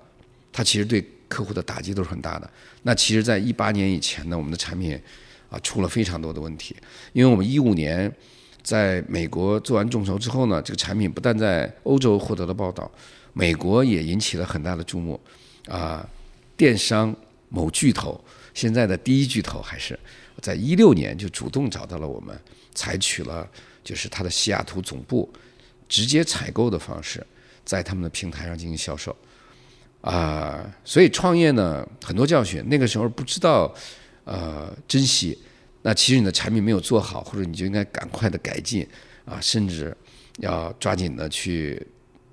[0.53, 2.51] 它其实对客户的打击都是很大的。
[2.83, 4.99] 那其实，在一八年以前呢，我们的产品
[5.51, 6.75] 啊出了非常多的问题，
[7.13, 8.11] 因为我们一五年
[8.69, 12.91] 在美国做完众筹之后呢，这个产品不但在欧洲获得了报道，
[13.33, 15.19] 美国也引起了很大的注目，
[15.69, 16.07] 啊，
[16.55, 17.17] 电商
[17.49, 19.99] 某巨头，现在的第一巨头还是
[20.43, 22.39] 在一六年就主动找到了我们，
[22.75, 23.49] 采取了
[23.83, 25.27] 就是它的西雅图总部
[25.89, 27.27] 直接采购的方式，
[27.65, 29.17] 在他们的平台上进行销售。
[30.03, 33.75] 啊、所以创业呢，很多教训，那个时候不知道
[34.25, 35.39] 呃珍惜，
[35.89, 38.87] 那其实你的产品没有做好，或者你就应该赶快的改进
[39.25, 39.97] 啊，甚至
[40.37, 41.83] 要抓紧的去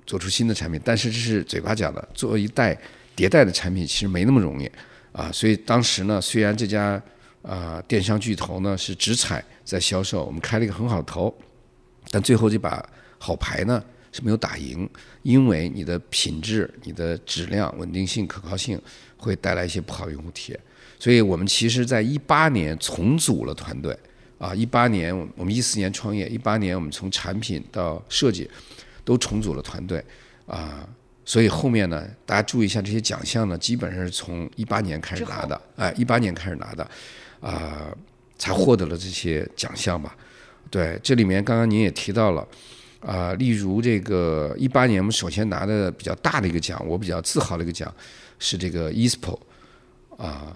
[0.06, 0.82] 做出新的产品。
[0.84, 2.78] 但是这是嘴巴讲的，做一代
[3.16, 4.70] 迭代的产品其实没那么容易
[5.14, 5.32] 啊。
[5.32, 7.02] 所以当时呢，虽然这家
[7.44, 11.34] 啊、电商巨头呢是直采在销售，我们开了一个很好的头，
[12.12, 12.86] 但最后这把
[13.18, 14.90] 好牌呢是没有打赢，
[15.22, 18.78] 因为你的品质、你的质量、稳定性、可靠性
[19.16, 20.60] 会带来一些不好的用户体验。
[21.00, 23.98] 所以我们其实在一八年重组了团队
[24.38, 28.50] 啊，一八年我们一四年创业，一八年我们从产品到设计
[29.04, 30.04] 都重组了团队
[30.46, 30.88] 啊。
[31.28, 36.88] 所以后面呢，大家注意一下这些奖项呢，基本上是从一八年开始拿的，哎，一八年开始拿的，
[37.40, 37.92] 啊、
[38.38, 40.16] 才获得了这些奖项吧。
[40.70, 42.48] 对，这里面刚刚您也提到了，
[43.00, 47.92] 啊、例如这个一八年我们首先拿的比较大的一个奖，我比较自豪的一个奖
[48.38, 49.40] 是这个 ESPO
[50.18, 50.56] 啊、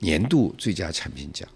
[0.00, 1.48] 年度最佳产品奖。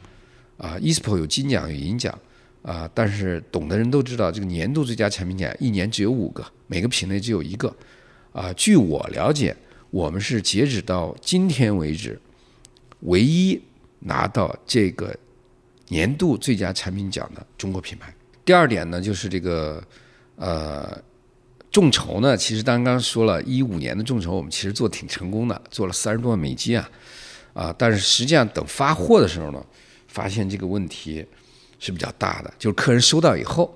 [0.57, 2.17] 啊、ESPO 有金奖有银奖。
[2.61, 7.75] 啊、但是懂的人都知道，这个年度最佳产品奖一年只有五个，每个品类只有一个。
[8.33, 9.57] 啊、据我了解，
[9.91, 12.21] 我们是截止到今天为止
[13.03, 13.59] 唯一
[14.01, 15.17] 拿到这个
[15.87, 18.13] 年度最佳产品奖的中国品牌。
[18.45, 19.83] 第二点呢，就是这个
[20.37, 21.01] 呃
[21.71, 26.91] 众筹呢，其实刚刚说了，一五年的众筹我们其实做挺成功的，做了三十多万美金啊。
[27.59, 27.75] 啊！
[27.77, 29.61] 但是实际上等发货的时候呢，
[30.07, 31.27] 发现这个问题
[31.81, 33.75] 是比较大的，就是客人收到以后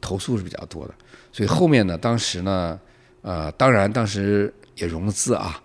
[0.00, 0.94] 投诉是比较多的，
[1.30, 2.80] 所以后面呢，当时呢，
[3.20, 5.62] 呃，当然当时也融了资啊，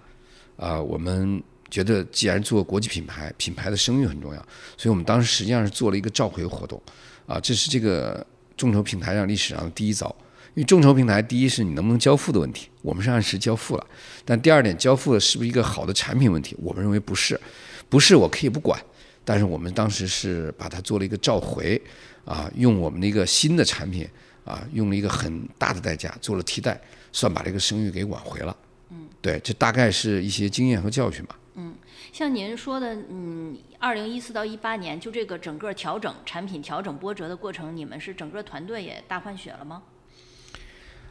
[0.57, 6.81] 啊、我们觉得既然做国际品牌，品牌的声誉很重要，所以我们当时实际上是做了一个召回活动，
[7.25, 8.25] 啊，这是这个
[8.57, 10.13] 众筹平台上历史上的第一遭。
[10.57, 13.87] 因为众筹平台，第一是你能不能交付的问题，我们是按时交付了，
[14.25, 17.39] 但第二点，交付的是不是一个好的产品问题，我们认为不是，
[17.89, 18.81] 不是我可以不管，
[19.23, 21.79] 但是我们当时是把它做了一个召回，
[22.25, 24.09] 啊，用我们的一个新的产品
[24.45, 28.57] 啊，用了一个很大的代价做了替代，算把这个声誉给挽回了。
[28.89, 31.37] 嗯，对，这大概是一些经验和教训吧。
[32.11, 39.83] 像您说的，嗯，二零一四到一八年，就这个整个调整产品调整波折的过程，你们是整个团队也大换血了吗？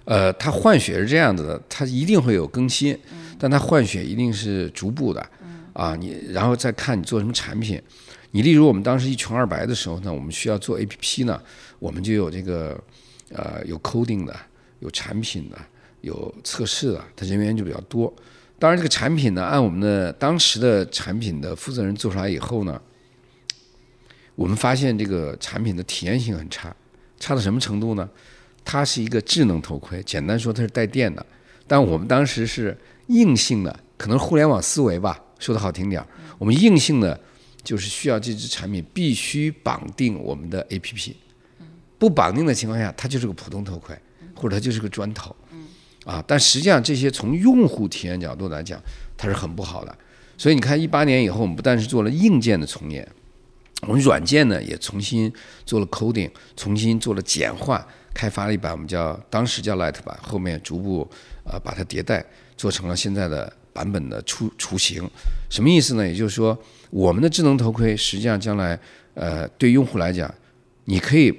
[0.07, 2.97] 呃，它换血是这样子的，它一定会有更新，
[3.39, 5.29] 但它换血一定是逐步的，
[5.73, 7.83] 啊，你然后再看你做什么产品。
[8.31, 11.43] 你例如我们当时一穷二白的时候呢，我们需要做 A P P 呢，
[11.79, 12.81] 我们就有这个
[13.33, 14.37] 呃有 coding 的，
[14.79, 15.59] 有产品的，
[16.03, 18.15] 有测试的，它人员就比较多。
[18.59, 22.81] 当然，这个产品呢，按我们的当时的产品的负责人做出来以后呢，
[24.35, 26.75] 我们发现这个产品的体验性很差，
[27.19, 28.09] 差到什么程度呢？
[28.67, 31.25] 它是一个智能头盔，简单说它是带电的，
[31.69, 32.77] 但我们当时是
[33.07, 37.19] 硬性的，可能互联网思维吧，说的好听点儿，我们硬性的
[37.63, 41.15] 就是需要这支产品必须绑定我们的 APP，
[41.97, 43.97] 不绑定的情况下，它就是个普通头盔，
[44.35, 45.35] 或者它就是个砖头，
[46.05, 48.83] 啊，但实际上这些从用户体验角度来讲，
[49.17, 49.97] 它是很不好的。
[50.37, 53.09] 所以你看，一八年以后，我们不但是做了硬件的重演，
[53.83, 55.33] 我们软件呢也重新
[55.65, 61.07] 做了 coding，重新做了简化，开发了一版我们叫当时叫 Light 版，后面逐步
[61.45, 62.25] 呃把它迭代
[62.57, 65.07] 做成了现在的版本的雏雏形。
[65.51, 66.09] 什么意思呢？
[66.09, 68.79] 也就是说，我们的智能头盔实际上将来
[69.13, 70.33] 呃对用户来讲，
[70.87, 71.31] 你可以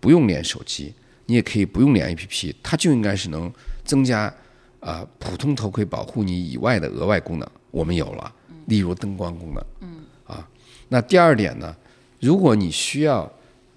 [0.00, 0.92] 不用连手机，
[1.26, 3.52] 你也可以不用连 APP，它就应该是能
[3.84, 4.34] 增加
[4.80, 8.34] 啊、普通头盔保护你以外的额外功能，我们有了，
[8.66, 10.48] 例如灯光功能，嗯，啊，
[10.88, 11.76] 那第二点呢，
[12.18, 13.30] 如果你需要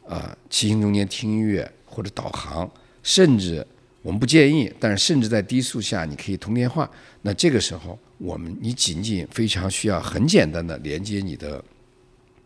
[0.07, 2.69] 啊骑行中间听音乐或者导航，
[3.03, 3.65] 甚至
[4.01, 6.89] 我们不建议，但是甚至在低速下你可以通电话，
[7.21, 11.63] 那这个时候我们你仅仅非常需要很简单的连接你的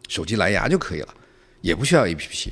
[0.10, 1.14] 手机蓝牙就可以了，
[1.62, 2.50] 也不需要 APP。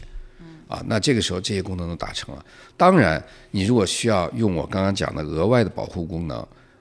[0.67, 2.43] 啊，那这个时候这些功能都达成了。
[2.75, 6.39] 当然，你如果需要用我刚刚讲的额外的保护功能，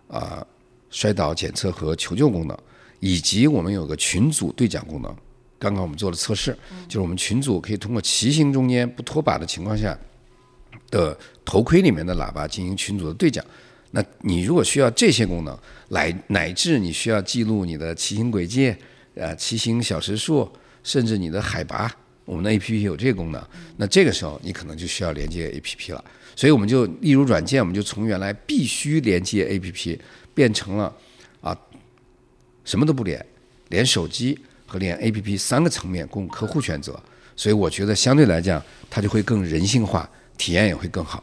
[0.09, 0.45] 啊，
[0.89, 2.59] 摔倒检测和求救功能，
[2.99, 5.15] 以及我们有个群组对讲功能。
[5.59, 9.99] 刚刚我们做了测试，就是我们群组可以通过骑行中间不脱把的情况下
[10.91, 13.45] 的头盔里面的喇叭进行群组的对讲。
[13.91, 15.57] 那你如果需要这些功能，
[15.91, 18.75] 来乃至你需要记录你的骑行轨迹，
[19.15, 20.51] 呃，骑行小时数，
[20.83, 21.91] 甚至你的海拔，
[22.25, 23.41] 我们的 A P P 有这个功能，
[23.77, 26.05] 那这个时候你可能就需要连接 A P P 了。
[26.35, 30.01] 所以我们就例如软件，我们就从原来必须连接 A P P
[30.35, 30.93] 变成了
[31.41, 31.57] 啊
[32.65, 33.25] 什么都不连，
[33.69, 34.37] 连手机
[34.75, 36.99] 和链 A P P 三个层面供客户选择。
[37.37, 38.61] 所以我觉得相对来讲，
[38.91, 41.23] 它就会更人性化，体验也会更好。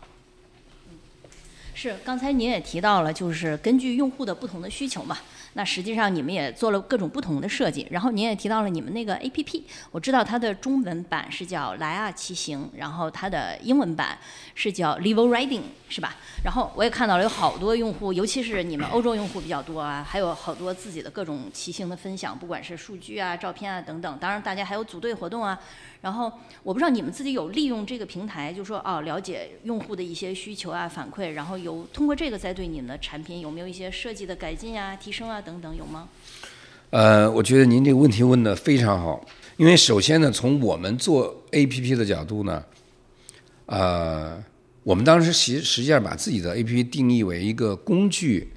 [1.74, 5.18] 是，刚才您也提到了，就是根据用户的不同的需求嘛，
[5.54, 7.88] 那实际上你们也做了各种不同的设计。
[7.92, 14.18] 然后您也提到了你们那个 APP，我知道它的中文版是叫莱亚骑行，然后它的英文版
[14.56, 16.16] 是叫 Levo Riding，是吧？
[16.44, 24.18] 然后我也看到了有好多用户，尤其是你们欧洲用户比较多啊，还有好多自己的各种骑行的分享，不管是数据啊、照片啊等等。
[24.20, 25.60] 当然，大家还有组队活动啊。
[26.02, 26.32] 然后
[26.64, 36.08] 我不知道你们自己有利用这个平台，就说哦，了解用户的一些需求啊、反馈，然后有通过这个再对你们的产品有没有一些设计的改进啊、提升啊等等，有吗？
[36.92, 39.26] 呃，我觉得您这个问题问的非常好，
[39.58, 42.64] 因为首先呢，从我们做 APP 的角度呢，
[43.66, 44.44] 呃，
[44.84, 48.52] 我们当时实实际上把自己的 APP 定义为一个工具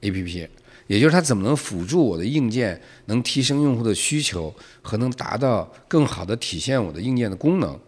[0.00, 0.48] APP，
[0.88, 7.78] 也就是它怎么能辅助我的硬件，能提升用户的需求和能达到更好的体现我的硬件的功能。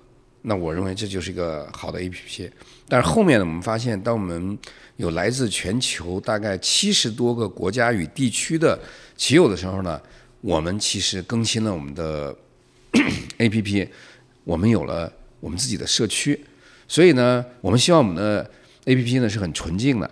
[0.42, 2.48] 那我认为这就是一个好的 APP。
[2.88, 4.56] 但是后面呢，我们发现，当我们
[4.98, 8.76] 有来自全球大概七十多个国家与地区的
[9.16, 10.00] 骑友的时候呢，
[10.40, 12.36] 我们其实更新了我们的
[13.38, 13.88] APP，
[14.42, 16.38] 我们有了我们自己的社区。
[16.88, 18.50] 所以呢，我们希望我们的
[18.86, 20.10] APP 呢是很纯净的。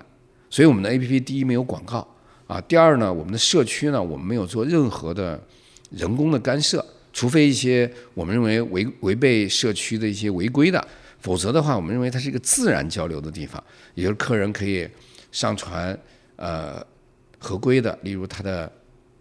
[0.49, 2.07] 所以我们的 APP 第一没有广告
[2.47, 5.43] 啊，第二呢，我们的社区呢，我们没有做任何的
[5.91, 10.87] 人工的干涉，除非一些我们认为违违背社区的一些违规的，
[11.26, 13.60] 否则的话，我们认为它是一个自然交流的地方，
[13.96, 14.88] 也就是客人可以
[15.32, 15.98] 上传
[16.36, 16.80] 呃
[17.40, 18.70] 合规的，例如他的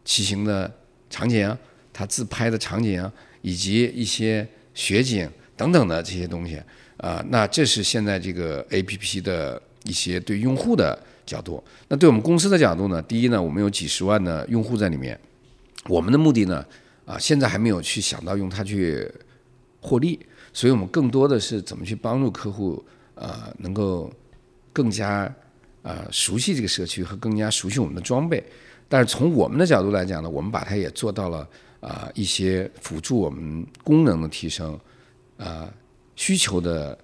[0.04, 0.72] 骑行的
[1.10, 1.58] 场景啊，
[1.92, 5.28] 他自拍的场景啊，以及一些雪景
[5.58, 6.62] 等等的这些东西
[6.98, 11.64] 啊、那这是现在这个 APP 的一些对用户的角度。
[11.88, 15.20] 那对我们公司的角度呢，第一呢，我们有几十万的用户在里面，
[15.90, 16.64] 我们的目的呢，
[17.04, 19.12] 啊，现在还没有去想到用它去
[19.82, 20.20] 获利，
[20.56, 22.82] 所以我们更多的是怎么去帮助客户，
[23.16, 24.10] 呃，能够
[24.72, 25.30] 更加
[25.82, 28.42] 呃熟悉这个社区和更加熟悉我们的装备。
[28.88, 31.46] 但是从我们的角度来讲呢，我们把它也做到了
[31.82, 34.80] 啊、一些辅助我们功能的提升，
[35.38, 35.70] 啊、
[36.16, 36.98] 需求的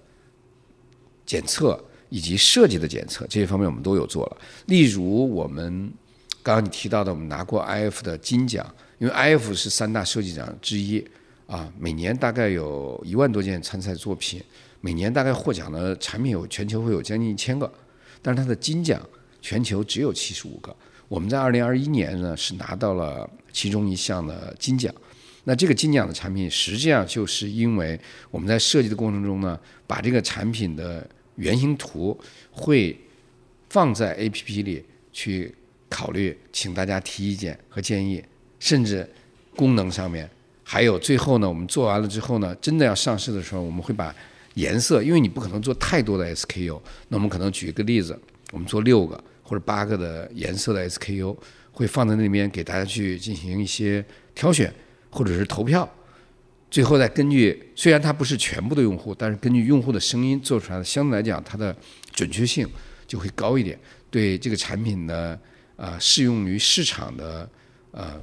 [1.26, 1.78] 检测
[2.08, 4.36] 以及设计的检测这些方面我们都有做了。
[4.64, 5.92] 例如我们
[6.42, 8.66] 刚刚你提到的，我们拿过 IF 的金奖，
[8.98, 11.06] 因为 IF 是三大设计奖之一
[11.52, 14.42] 啊，每年大概有一万多件参赛作品，
[14.80, 17.70] 每年大概获奖的产品有全球会有将近一千个，
[18.22, 19.06] 但是它的金奖
[19.42, 20.74] 全球只有七十五个。
[21.08, 24.90] 我们在二零二一年呢是拿到了其中一项的金奖。
[25.44, 28.00] 那这个金奖的产品，实际上就是因为
[28.30, 32.18] 我们在设计的过程中呢，把这个产品的原型图
[32.50, 32.98] 会
[33.68, 34.82] 放在 APP 里
[35.12, 35.54] 去
[35.90, 38.24] 考虑，请大家提意见和建议，
[38.58, 39.06] 甚至
[39.54, 40.30] 功能上面，
[40.62, 44.14] 还有最后呢，我们做完了之后呢，真的要上市的时候，我们会把
[44.54, 48.18] 颜色，因为你不可能做太多的 SKU，那我们可能举一个例子，
[48.52, 51.36] 我们做六个或者八个的颜色的 SKU，
[51.70, 54.04] 会放在那边给大家去进行一些
[54.34, 54.72] 挑选。
[55.14, 55.86] 或者是投票，
[56.70, 61.76] 最后再根据虽然它不是全部的用户，但是根据用户的声音做出来的，相对来讲它的
[62.12, 62.66] 准确性
[63.06, 63.78] 就会高一点，
[64.10, 65.38] 对这个产品的
[65.76, 67.46] 呃适用于市场的
[67.90, 68.18] 呃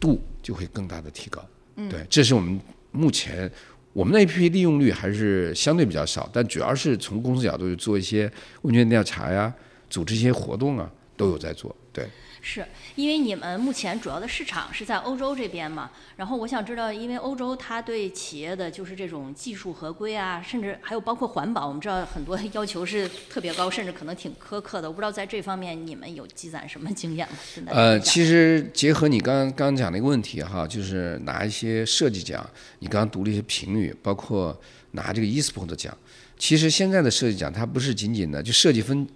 [0.00, 1.44] 度就会更大的提高。
[1.90, 2.60] 对，这是我们
[2.92, 3.50] 目前
[3.92, 8.30] 我们的 APP 利用率还是相对比较少，但主要是从公司角度做一些
[8.62, 9.52] 问卷调查呀，
[9.90, 11.74] 组织一些活动啊，都有在做。
[11.92, 12.08] 对。
[12.46, 12.64] 是
[12.94, 15.90] 因为你们目前主要的市场是在欧洲这边嘛？
[16.16, 24.88] 然后我想知道，因为欧洲它对企业的就是这种技术合规啊，甚至还有包括环保，我们知道很多 要求是特别高，甚至可能挺苛刻的。
[24.88, 27.26] 我不知道在这方面你们有积攒什么经验
[27.66, 32.46] 呃，其实结合你刚刚刚讲的一个问题哈，就是拿一些设计奖，
[32.80, 34.54] 你刚刚读了一些评语，包括
[34.90, 35.96] 拿这个 eSport 的奖。
[36.38, 39.06] 其实现在的设计奖，它不是仅仅的就设计分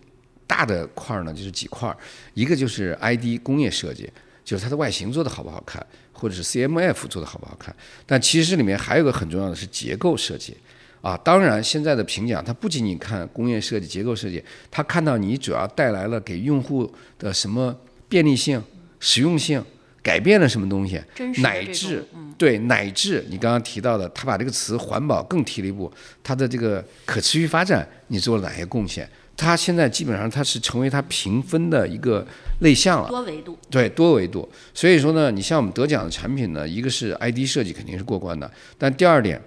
[0.48, 1.96] 大的块儿呢，就是几块儿，
[2.34, 4.10] 一个就是 ID 工业设计，
[4.44, 7.72] 就是它的外形做的好不好看，或者是 CMF 做的好不好看。
[8.06, 10.56] 但其实里面还有个很重要的是结构设计。
[11.00, 17.72] 啊，当然，现在的评奖它不仅仅看工业设计、结构设计，它看到你主要带来了给用户的什么
[18.08, 18.60] 便利性、
[18.98, 19.64] 实用性，
[20.02, 21.00] 改变了什么东西，
[21.36, 25.90] 乃至嗯对乃至你刚刚提到的，他把这个词环保更提了一步，
[26.24, 29.08] 它的这个可持续发展，你做了哪些贡献？
[29.38, 32.26] 它现在基本上它是成为它评分的一个
[32.58, 33.08] 类项了。
[33.08, 34.46] 多维度，对多维度。
[34.74, 39.40] 所以说呢，你像我们得奖的产品呢，一个是 ID 设计肯定是过关的，但第二点，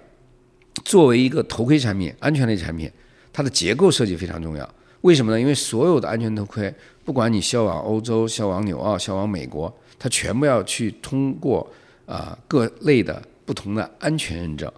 [0.82, 2.90] 作为一个头盔产品、安全类产品，
[3.34, 4.66] 它的结构设计非常重要。
[5.02, 5.38] 为什么呢？
[5.38, 6.74] 因为所有的安全头盔，
[7.04, 11.70] 不管你销往欧洲、销往纽澳、销往美国，它全部要去通过
[12.06, 14.72] 啊、各类的不同的安全认证。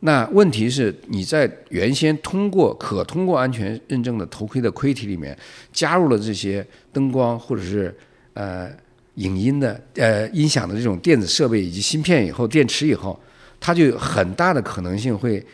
[0.00, 5.36] 那问题是你在原先通过可通过安全认证的头盔的盔体里面
[5.72, 7.94] 加入了这些灯光或者是
[8.32, 8.70] 呃
[9.16, 13.18] 影音的呃音响的这种电子设备以及芯片以后，电池以后，
[13.60, 15.44] 它就有很大的可能性会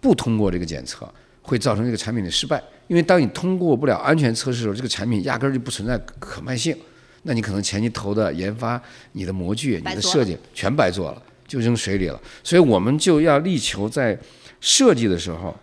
[0.00, 1.10] 不通过这个检测，
[1.40, 2.62] 会造成这个产品的失败。
[2.88, 6.76] 因为当你通过不了安全测试的时候，这个产品压根儿就不存在可卖性，
[7.22, 8.78] 那你可能前期投的研发、
[9.12, 11.22] 你的模具、你的设计全白做了，
[11.52, 12.18] 就扔水里了。
[12.42, 14.18] 所以我们就要力求在
[14.58, 15.54] 设计的时候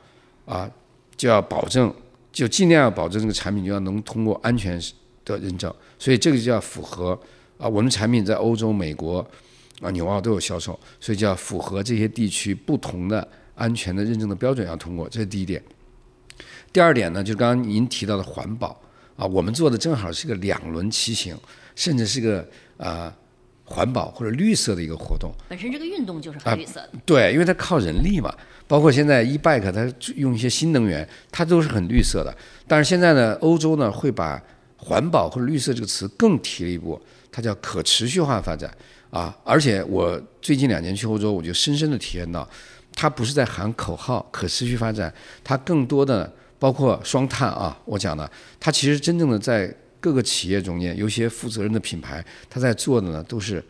[0.45, 0.69] 啊，
[1.17, 1.91] 就要保证，
[2.31, 4.79] 就尽量要保证这个产品就要能通过安全
[5.25, 5.73] 的认证。
[5.97, 7.19] 所以这个就要符合
[7.57, 9.25] 啊，我们产品在欧洲、美国
[9.81, 15.59] 啊、纽澳都有销售，所以就要符合这些地区不同的安全的认证的标准要通过，这是第一点。
[16.71, 18.79] 第二点呢，就是刚刚您提到的环保
[19.15, 21.35] 啊，我们做的正好是个两轮骑行，
[21.75, 23.11] 甚至是个呃
[23.69, 25.31] 环保或者绿色的一个活动。
[25.47, 28.33] 本身这个运动就是啊很绿色的，对，因为它靠人力嘛，
[28.67, 32.35] 包括现在 e bike 它用一些新能源，它都是很绿色的。
[32.67, 34.41] 但是现在呢，欧洲呢会把
[34.77, 36.99] 环保或者绿色这个词更提了一步，
[37.31, 38.73] 它叫可持续化发展
[39.11, 39.37] 啊。
[39.43, 42.47] 而且我最近两年去欧洲，我就深深的体验到，
[42.95, 45.13] 它不是在喊口号可持续发展，
[45.43, 53.63] 它更多的包括双碳啊，我讲的，它其实真正的在各个企业中间，有些负责任的品牌，它在做的呢都是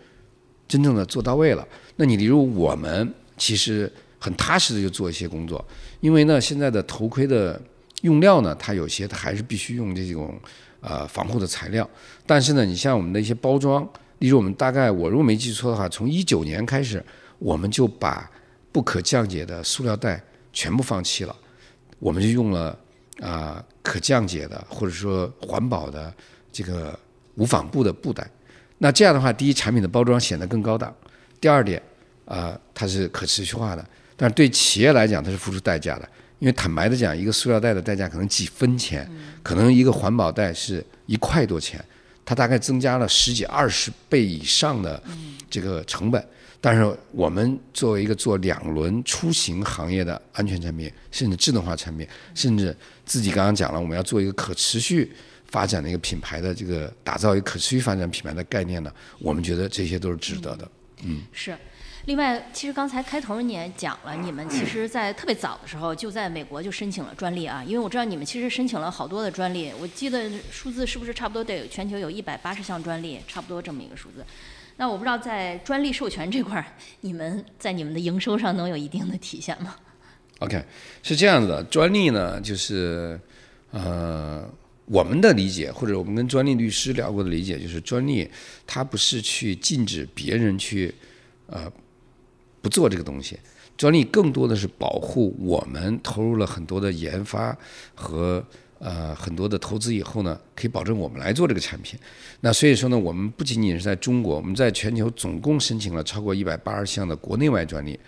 [0.67, 1.67] 真正的做到位了。
[1.95, 5.63] 那你例如我们其实很踏实的就做一些工作，
[6.01, 7.59] 因为呢现在的头盔的
[8.01, 10.39] 用料呢，它有些它还是必须用这种
[10.81, 11.89] 呃防护的材料，
[12.25, 13.87] 但是呢，你像我们的一些包装，
[14.19, 17.03] 例如我们大概我如果没记错的话，从一九年开始，
[17.39, 18.29] 我们就把
[18.71, 20.23] 不可降解的塑料袋
[20.53, 21.35] 全部放弃了，
[21.97, 22.77] 我们就用了
[23.21, 26.13] 啊、可降解的或者说环保的
[26.51, 26.97] 这个
[27.35, 28.29] 无纺布的布袋。
[28.77, 30.89] 那这样的话，第一，产品的包装显得更高档；
[31.41, 31.81] 第二点，
[32.25, 33.85] 啊、它是可持续化的。
[34.15, 36.07] 但是对企业来讲，它是付出代价的，
[36.39, 39.09] 因为坦白的讲，一个塑料袋的代价可能几分钱，
[39.43, 41.83] 可能一个环保袋是一块多钱，
[42.23, 45.01] 它大概增加了十几二十倍以上的
[45.49, 46.25] 这个成本。
[46.61, 52.05] 但是我们作为一个做两轮出行行业的安全产品，甚至智能化产品，
[52.35, 52.75] 甚至
[53.09, 55.11] 自己刚刚讲了，我们要做一个可持续
[55.47, 60.71] 发展的一个品牌的这个打造一个可持续发展品牌的概念呢，我们觉得这些都是值得的。
[61.01, 61.57] 嗯是。
[62.05, 74.23] 另外，其实刚才开头你也讲了，你们其实，在特别早的时候就在美国就申请了专利啊，因为我知道你们其实申请了好多的专利，我记得数字是不是差不多得有全球有一百八十项专利，差不多这么一个数字。
[74.77, 76.65] 那我不知道在专利授权这块儿，
[77.01, 79.75] 你们在你们的营收上能有一定的体现吗？
[80.39, 80.63] OK，
[81.03, 83.19] 是这样子的，专利呢，就是
[83.71, 84.49] 呃，
[84.85, 88.25] 我们的理解，或者我们跟专利律师聊过的理解，就是专利
[88.65, 90.95] 它不是去禁止别人去
[91.47, 91.69] 呃
[92.61, 93.37] 不做这个东西，
[93.75, 97.55] 专利更多的是保护我们投入了很多的研发
[97.93, 98.41] 和
[98.79, 101.99] 呃很多的投资以后呢，可以保证我们来做这个产品。
[102.39, 107.99] 那所以说呢，我们不仅仅是在中国，我们在全球总共申请了超过一百八十项的国内外专利。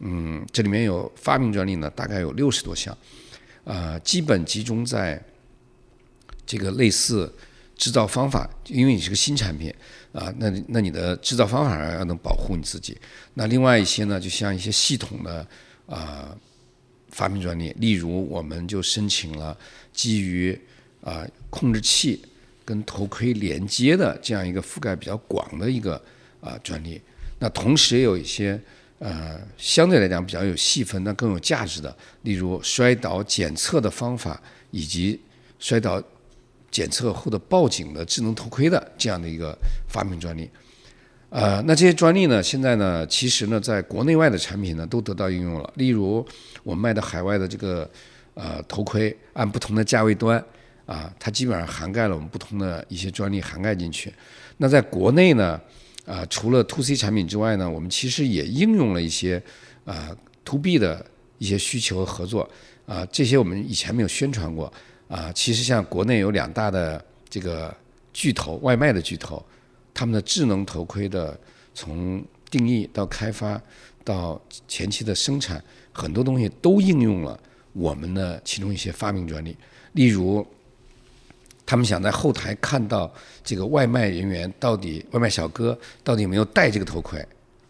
[0.00, 2.96] 嗯，这里面有发明专利呢，大概有六十多项，
[3.64, 5.22] 呃，基本集中在
[6.44, 7.32] 这个类似
[7.76, 9.72] 制造方法，因为你是个新产品
[10.12, 12.96] 啊、那那你的制造方法上要能保护你自己。
[13.34, 15.46] 那另外一些呢，就像一些系统的
[15.86, 16.36] 啊、
[17.10, 19.56] 发明专利，例如我们就申请了
[19.92, 20.58] 基于
[21.02, 22.20] 啊、控制器
[22.64, 26.00] 跟头盔连接的这样一个覆盖比较广的一个
[26.40, 27.00] 啊、专利。
[27.38, 28.60] 那同时也有一些
[29.00, 34.40] 呃相对来讲比较有细分、但更有价值的，例如摔倒检测的方法
[34.70, 35.20] 以及
[35.58, 36.00] 摔倒
[36.70, 40.48] 检测后的报警的智能头盔的这样的一个发明专利。
[41.30, 45.72] 呃，那这些专利呢，现在呢，其实呢，在国内外的产品呢，都得到应用了。
[45.76, 46.26] 例如，
[46.64, 47.88] 我们卖的海外的这个
[48.34, 50.44] 呃头盔，按不同的价位端
[50.86, 54.12] 啊，它基本上涵盖了我们不同的一些专利涵盖进去。
[54.56, 55.60] 那在国内呢，
[56.10, 59.40] 啊、除了 to C 产品之外呢，我们其实也应用了一些
[59.84, 60.10] 啊、
[60.44, 61.06] to B 的
[61.38, 62.50] 一些需求和合作
[62.84, 64.72] 啊、这些我们以前没有宣传过
[65.06, 67.72] 啊、其实像国内有两大的这个
[68.12, 69.40] 巨头，外卖的巨头，
[69.94, 71.38] 他们的智能头盔的
[71.72, 73.62] 从定义到开发
[74.02, 77.38] 到前期的生产，很多东西都应用了
[77.72, 79.56] 我们的其中一些发明专利，
[79.92, 80.44] 例如。
[81.70, 83.08] 他们想在后台看到
[83.44, 87.24] 这个外卖人员到底外卖小哥到底有没有戴这个头盔，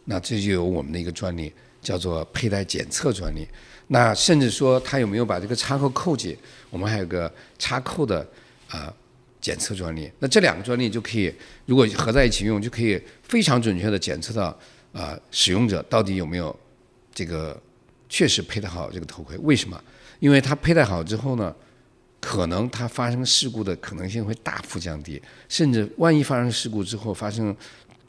[0.06, 3.46] 那这就有我们的一个专利，叫做佩戴检测专利。
[3.88, 6.34] 那甚至说他有没有把这个插扣扣紧，
[6.70, 8.26] 我们还有个插扣的
[8.68, 8.90] 啊、
[9.38, 10.10] 检测专利。
[10.18, 11.30] 那这两个专利就可以，
[11.66, 14.58] 如果合在一起用，就可以非常准确的检测到
[14.94, 16.58] 啊、使用者到底有没有
[17.14, 17.54] 这个
[18.08, 19.36] 确实佩戴好这个头盔。
[19.42, 19.78] 为什么？
[20.20, 21.54] 因为它佩戴好之后呢，
[22.20, 27.56] 可能它发生事故的可能性会大幅降低，甚至万一发生事故之后发生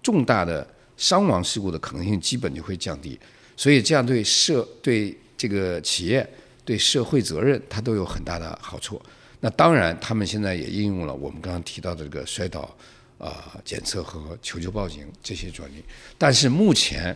[0.04, 3.18] 重大的伤亡事故的可能性基本就会降低。
[3.56, 6.28] 所以这样对社对这个企业
[6.66, 9.02] 对社会责任它都有很大的好处。
[9.40, 12.76] 那当然，他们现在也应用了我们刚刚提到的这个摔倒
[13.18, 15.84] 啊、检测和求救报警这些专利。
[16.18, 17.16] 但是目前，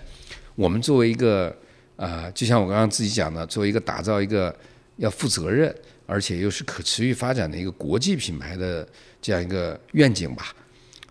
[0.56, 1.56] 我们作为一个
[1.98, 4.56] 啊、就像我刚刚自己讲的，作为一个打造一个
[4.98, 5.74] 要负责任，
[6.06, 8.88] 而且又是可持续发展的一个国际品牌的
[9.22, 10.54] 这样一个愿景吧。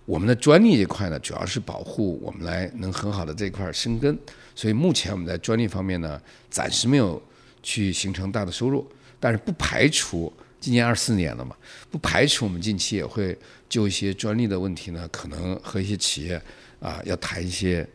[0.06, 4.18] 我们的专利这块呢，主要是保护我们来能很好的这块儿生根，
[4.54, 6.20] 所以目前我们在专利方面呢，
[6.50, 7.22] 暂时没有
[7.62, 8.86] 去形成大的收入，
[9.18, 10.30] 但是不排除
[10.60, 11.56] 今年二四年了嘛，
[11.90, 13.34] 不排除我们近期也会
[13.66, 16.40] 就一些专利的问题呢，可能和一些企业
[16.80, 17.86] 啊要谈一些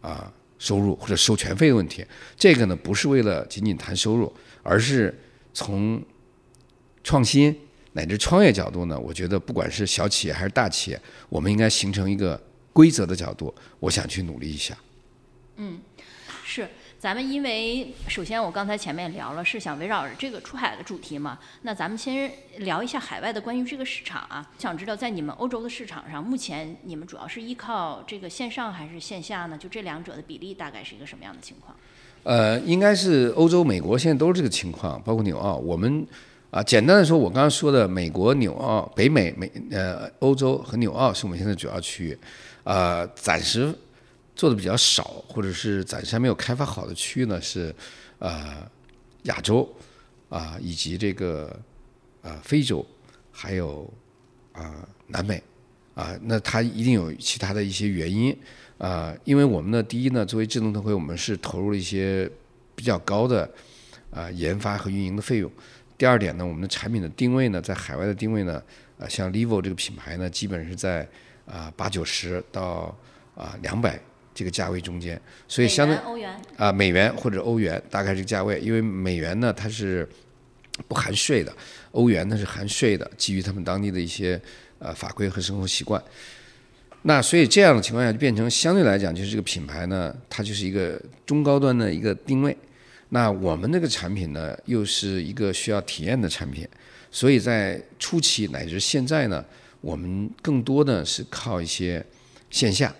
[0.00, 2.04] 啊收入或者授权费的问题。
[2.36, 4.32] 这个呢，不是为了仅仅谈收入，
[4.64, 5.16] 而是
[5.52, 6.02] 从
[7.04, 7.56] 创新
[7.92, 12.42] 乃至创业角度呢，我觉得不管是小企业还是大企业，我们应该形成一个
[12.72, 14.76] 规则的角度，我想去努力一下。
[15.56, 15.78] 嗯
[16.46, 21.38] 是，咱们因为首先我刚才前面聊了，是想围绕着这个出海的主题嘛。
[21.62, 24.50] 那咱们先聊一下海外的关于这个市场啊。
[24.58, 29.56] 想知道在你们欧洲的市场上，目前你们主要是依靠这个线上还是线下呢？
[29.56, 31.76] 就这两者的比例大概是一个什么样的情况？
[32.24, 35.56] 呃，应该是欧洲、美国现在都是这个情况，包括纽澳。
[35.56, 36.06] 我们
[36.54, 42.18] 啊、简单的说，我刚刚说的美国、纽澳、北美、美呃欧洲和纽澳是我们现在主要区域，
[42.62, 43.74] 呃，暂时
[44.36, 47.74] 做的比较少，或者是暂时还没有开发好的区域呢是
[48.20, 48.64] 呃
[49.24, 49.68] 亚洲
[50.28, 51.58] 啊、以及这个
[52.22, 52.86] 呃非洲，
[53.32, 53.92] 还有
[54.52, 55.42] 啊、南美
[55.96, 58.36] 啊、那它一定有其他的一些原因。
[58.78, 62.30] 啊、因为我们呢，第一呢，作为智能头盔，我们是投入了一些
[62.76, 63.50] 比较高的
[64.12, 65.50] 啊、研发和运营的费用。
[65.96, 68.62] 第二点呢，我们的产品的定位呢，在海外的定位呢，
[68.98, 71.08] 呃，像 Levo 这个品牌呢，基本是在
[71.46, 72.96] 啊八九十到
[73.36, 73.98] 啊两百
[74.34, 75.96] 这个价位中间，所以相对
[76.56, 80.08] 啊、美元或者欧元大概这个价位，因为美元呢它是
[80.88, 81.54] 不含税的，
[81.92, 84.40] 欧元呢是含税的，基于他们当地的一些
[84.80, 86.02] 呃法规和生活习惯。
[87.02, 92.56] 那所以这样的情况下，就变成相对来讲，就是这个品牌呢，它就是一个中高端的一个定位。
[93.14, 96.68] 那我们这个产品呢，又是一个需要体验的产品，
[97.12, 99.44] 所以在初期乃至现在呢，
[99.80, 102.04] 我们更多的是靠一些
[102.50, 102.92] 线下，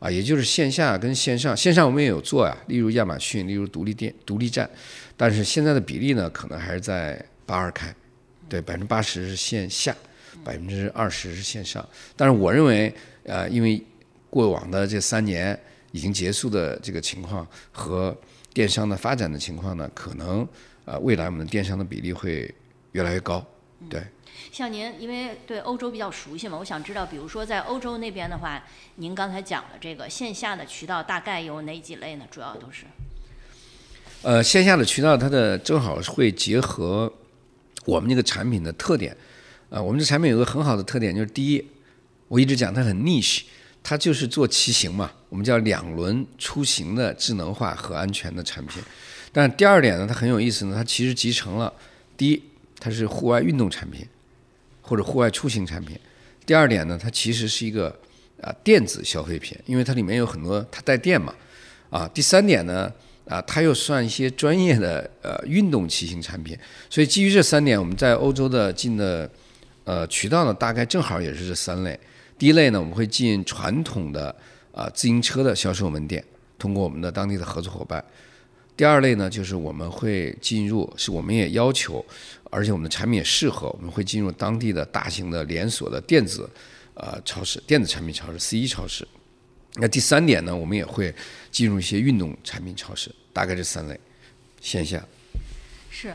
[0.00, 4.68] 啊，也就是线下跟线上，线上我们也有做呀，例如亚马逊，例如独立店、独立站，
[5.16, 7.94] 但是现在的比例呢，可能还是在八二开，
[8.50, 9.96] 对，百分之八十是线下，
[10.44, 11.88] 百分之二十是线上。
[12.16, 13.82] 但是我认为，呃，因为
[14.28, 15.58] 过往的这三年
[15.90, 18.14] 已经结束的这个情况和
[18.54, 20.48] 电商的发展的情况呢，可能
[20.86, 22.54] 呃未来我们的电商的比例会
[22.92, 23.44] 越来越高，
[23.90, 24.02] 对。
[24.50, 28.62] 像您因为对欧洲比较熟悉嘛，我想知道，比如说在欧洲那边的话，
[28.96, 32.24] 您刚才讲的这个线下的渠道大概有哪几类呢？
[32.30, 32.84] 主要都是
[34.22, 37.12] 呃，线下的渠道它的正好会结合
[37.84, 39.16] 我们这个产品的特点。
[39.70, 41.64] 呃，我们这产品有个很好的特点，就是第一，
[42.28, 43.42] 我一直讲它很 niche，
[43.82, 48.80] 它就是做骑行嘛，我们叫两轮出行的智能化和安全的产品。
[49.32, 51.72] 但第二点呢，它很有意思呢，它其实集成了
[52.16, 52.40] 第一，
[52.78, 54.06] 它是户外运动产品
[54.80, 55.96] 或者户外出行产品；
[56.46, 57.88] 第二点呢，它其实是一个
[58.40, 61.34] 啊、电子消费品，因为它里面有很多它带电嘛。
[61.90, 62.92] 啊，第三点呢，
[63.26, 66.56] 啊，它又算一些专业的呃运动骑行产品，
[66.88, 69.28] 所以基于这三点，我们在欧洲的进的
[69.82, 71.98] 呃渠道呢，大概正好也是这三类。
[72.38, 74.32] 第一类呢，我们会进传统的
[74.74, 76.24] 啊、自行车的销售门店，
[76.58, 78.04] 通过我们的当地的合作伙伴。
[78.76, 82.04] 第二类呢，就是我们会进入，是我们也要求，
[82.50, 86.50] 而且我们的产品也适合，我们会进入当地的大型的连锁的电子
[86.94, 89.06] 呃超市、电子产品超市、C 一超市。
[89.76, 91.14] 那第三点呢，我们也会
[91.52, 93.98] 进入一些运动产品超市，大概这三类，
[94.60, 95.00] 线下。
[95.88, 96.12] 是。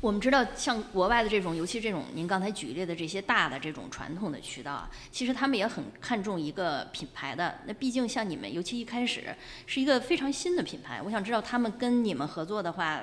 [0.00, 7.54] 我们知道，像国外的这种，尤其这种您刚才举例的这些大的这种传统的渠道啊，其实他们也很看重一个品牌的。
[7.66, 9.24] 那毕竟像你们，尤其一开始
[9.66, 13.02] 是一个非常新的品牌，我想知道他们跟你们合作的话，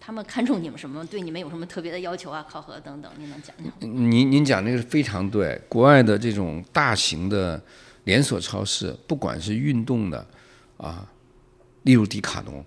[0.00, 1.04] 他们看重你们什么？
[1.06, 3.12] 对你们有什么特别的要求啊、考核等等？
[3.18, 3.72] 您能讲讲？
[3.80, 7.62] 您您讲这个非常对，国外的这种大型的
[8.04, 10.26] 连锁超市，不管是运动的
[10.78, 11.06] 啊，
[11.82, 12.64] 例如迪卡侬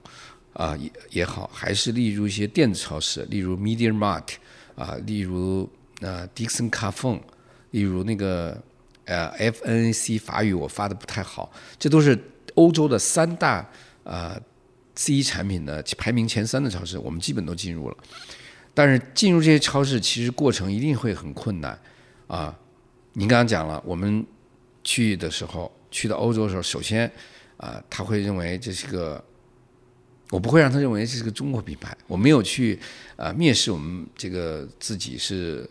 [0.56, 4.24] 啊也也好，还是例如一些电子超市，例如 Media Mark
[4.76, 5.70] 啊，例如
[6.02, 7.22] 呃 Dixon Carphone，
[7.72, 8.58] 例如那个
[9.04, 12.18] 呃 FNAC 法语我发的不太好，这都是
[12.56, 13.70] 欧洲的三大
[14.04, 14.40] 啊、
[14.96, 17.98] C 产品的排名前三的超市，我们基本都进入了。
[18.74, 21.80] 但是进入这些超市，其实过程一定会很困难
[22.28, 22.54] 啊。
[23.14, 24.26] 您刚刚讲了，我们
[24.84, 27.10] 去的时候，去到欧洲的时候，首先
[27.56, 29.24] 啊，他会认为这是个，
[30.36, 32.78] 我不会让他认为这是个中国品牌，我没有去
[33.16, 35.66] 啊蔑视我们这个自己是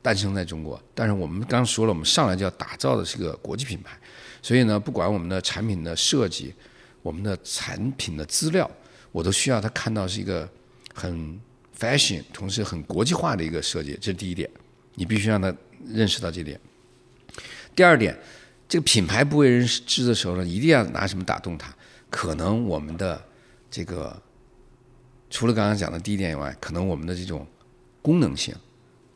[0.00, 3.98] 诞生在中国，但是我们刚刚说了，我们上来就要打造的是个国际品牌，
[4.40, 6.54] 所以呢，不管我们的产品的设计，
[7.02, 8.70] 我们的产品的资料，
[9.12, 10.48] 我都需要他看到是一个
[10.94, 11.38] 很
[11.78, 14.48] fashion，同时很国际化的一个设计，这是第一点，
[14.94, 15.54] 你必须让他
[15.86, 16.58] 认识到这点。
[17.76, 18.18] 第二点，
[18.66, 21.70] 这个品牌不为人知的时候呢，一定要拿什么打动他？
[22.08, 23.22] 可能我们的
[23.70, 24.20] 这个
[25.30, 27.46] 除了刚刚讲的第一点以外，可能我们的这种
[28.02, 28.54] 功能性，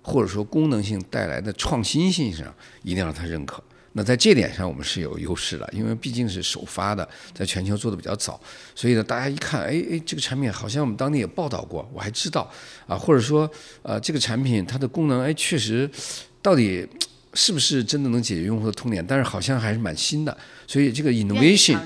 [0.02, 3.62] 或者说功能性带来的创新性上，一定要让他认可。
[3.96, 8.40] 那在这点上，我们是有优势的，因为毕竟是首发的，在全球做的比较早，
[8.74, 12.50] 所以呢，大家一看，哎哎，这个产品好像我们当地也报道过，我还知道
[12.88, 13.48] 啊，或者说，
[13.82, 15.88] 呃，这个产品它的功能，哎，确实，
[16.42, 16.84] 到底
[17.34, 19.04] 是不是真的能解决用户的痛点？
[19.06, 21.76] 但是好像还是蛮新的，所以这个 innovation。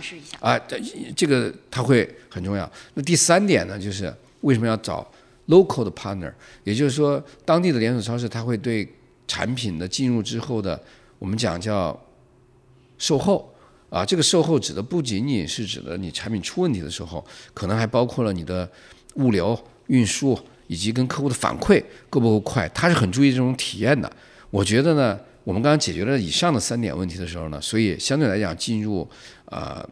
[0.41, 0.81] 啊，这
[1.17, 2.71] 这个它会很重要。
[2.95, 5.05] 那第三点呢，就是为什么要找
[5.49, 6.33] local 的 partner？
[6.63, 8.89] 也就是说，当地的连锁超市它会对
[9.27, 10.81] 产品的进入之后的，
[11.19, 11.99] 我们讲叫
[12.99, 13.53] 售后
[13.91, 18.71] 啊，这个售后指的不仅仅是指的你产品出问题的时候，可能还包括了你的
[19.15, 20.39] 物流、运输
[20.69, 24.11] 以及跟客户的反馈够不够快，它是很注意这种体验的。
[24.51, 25.19] 我觉得呢，
[25.49, 29.09] 我们刚刚解决了以上的三点问题的时候呢，所以相对来讲进入
[29.47, 29.83] 呃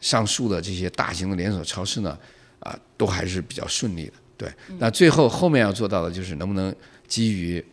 [0.00, 2.16] 上述的这些大型的连锁超市呢，
[2.60, 4.12] 啊、都还是比较顺利的。
[4.36, 4.48] 对，
[4.78, 6.72] 那最后后面要做到的就是能不能
[7.08, 7.64] 基于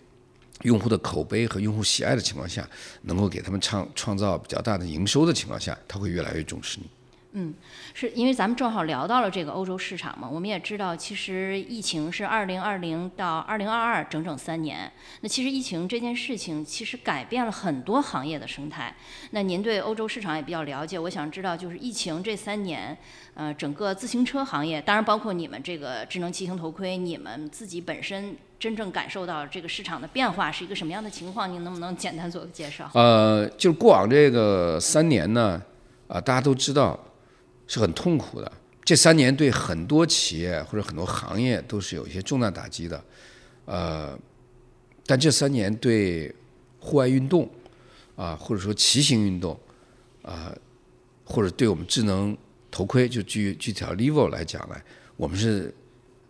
[0.64, 2.68] 用户的口碑和用户喜爱的情况下，
[3.04, 6.88] 能够给他们创创造比较大的营收的情况下，他会越来越重视你。
[7.38, 7.54] 嗯
[7.94, 14.90] 是因为咱们正好聊到了这个欧洲市场嘛，我们也知道，其实疫情是二零二零到二零二二整整三年。
[15.20, 18.96] 那其实疫情这件事情，其实改变了很多行业的生态。
[19.32, 22.98] 那您对欧洲市场也比较了解，我想知道，就是疫情这三年，
[23.34, 31.52] 呃，整个自行车行业，当然包括你们这个智能骑行头盔，你们自己本身真正感受到这个市场的变化是一个什么样的情况？
[31.52, 32.90] 您能不能简单做个介绍？
[32.94, 35.62] 呃，就是过往这个三年呢，
[36.08, 36.98] 啊、大家都知道
[37.68, 38.52] 是很痛苦的。
[38.84, 43.04] 这三年对很多企业或者很多行业都是有一些重大打击的，
[43.66, 44.18] 呃，
[45.06, 46.34] 但这三年对
[46.80, 47.50] 户外运动
[48.16, 49.60] 啊、或者说骑行运动
[50.22, 50.56] 啊、
[51.24, 52.38] 或者对我们智能
[52.70, 54.76] 头盔，就具具体到 Livo 来讲呢，
[55.18, 55.74] 我们是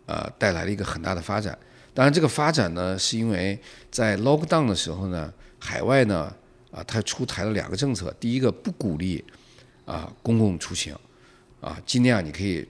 [0.06, 1.58] 呃带来了一个很大的发展。
[1.92, 3.58] 当然，这个发展呢，是因为
[3.90, 6.34] 在 lockdown 的时候呢，海外呢
[6.70, 9.24] 啊，它出台了两个政策，第一个不鼓励
[9.84, 10.94] 啊公共出行，
[11.60, 12.66] 啊，尽量你可以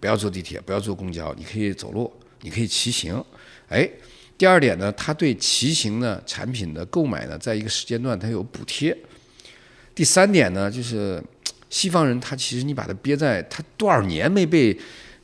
[0.00, 2.12] 不要坐地铁，不要坐公交，你可以走路，
[2.42, 3.22] 你可以骑行。
[3.68, 3.88] 哎，
[4.36, 8.96] 第二点呢，它对骑行的产品的购买呢，在一个时间段它有补贴。
[9.94, 11.22] 第三点呢，就是
[11.70, 14.78] 西方人他其实你把他憋在他多少年没被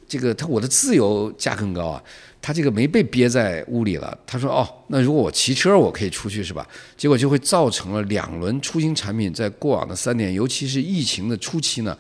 [0.08, 2.02] 这个他我的自由价更高啊，
[2.42, 4.18] 他这个没被憋在屋里了。
[4.26, 6.68] 他说哦，那如果我骑车我可以出去是吧？
[6.96, 11.96] 结果就会造成了两轮出行产品在过往的三年，尤其是疫情的初期呢，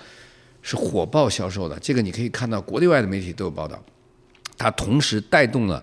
[0.64, 1.78] 是火爆销售的。
[1.78, 3.80] 这个你可以看到国内外的媒体都有报道，
[4.58, 5.80] 它同时带动了。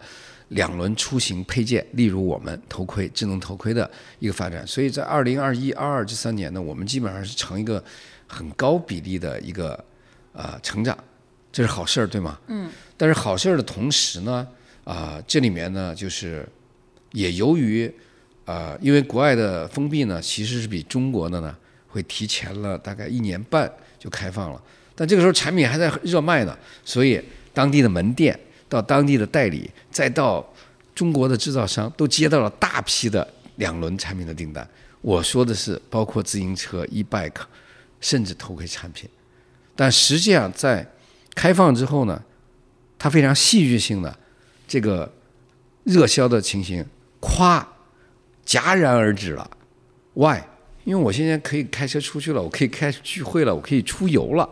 [0.52, 7.82] 两轮出行配件，例如我们头盔、智能头盔的一个发展，所以在二零二一、二二这三年呢，我们基本上是呈一个
[8.28, 9.82] 很高比例的一个
[10.34, 10.98] 呃成长，
[11.54, 12.38] 这是好事儿，对吗？
[12.48, 12.70] 嗯。
[12.98, 14.46] 但是好事儿的同时呢，
[14.84, 16.46] 啊、这里面呢就是
[17.14, 17.90] 也由于
[18.44, 21.56] 啊、因为国外的封闭呢，其实是比中国的呢
[21.88, 23.72] 会提前了大概一年半
[24.02, 24.62] 就开放了，
[24.96, 27.24] 但这个时候产品还在热卖呢，所以
[27.54, 28.38] 当地的门店。
[28.72, 30.42] 到当地的代理，再到
[30.96, 34.66] 中国的制造商，都接到了大批的两轮产品的订单。
[35.02, 37.42] 我说的是包括自行车、e-bike，
[38.00, 39.10] 甚至头盔产品。
[39.76, 40.90] 但实际上在
[41.36, 42.24] 开放之后呢，
[42.98, 44.18] 它非常戏剧性的
[44.66, 45.12] 这个
[45.84, 46.86] 热销的情形，
[47.20, 47.62] 咵
[48.46, 49.52] 戛然而止了。
[50.14, 50.40] Why？
[50.84, 54.50] 因为我现在可以开车出去了，我可以开聚会了，我可以出游了。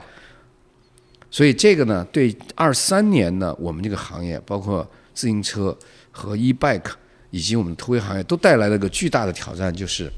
[1.31, 5.77] 所以这个呢，对二三年呢，我们这个行业，包括自行车
[6.11, 6.91] 和 e-bike
[7.29, 10.11] 以及我们头盔行业，都带来了个巨大的挑战，就是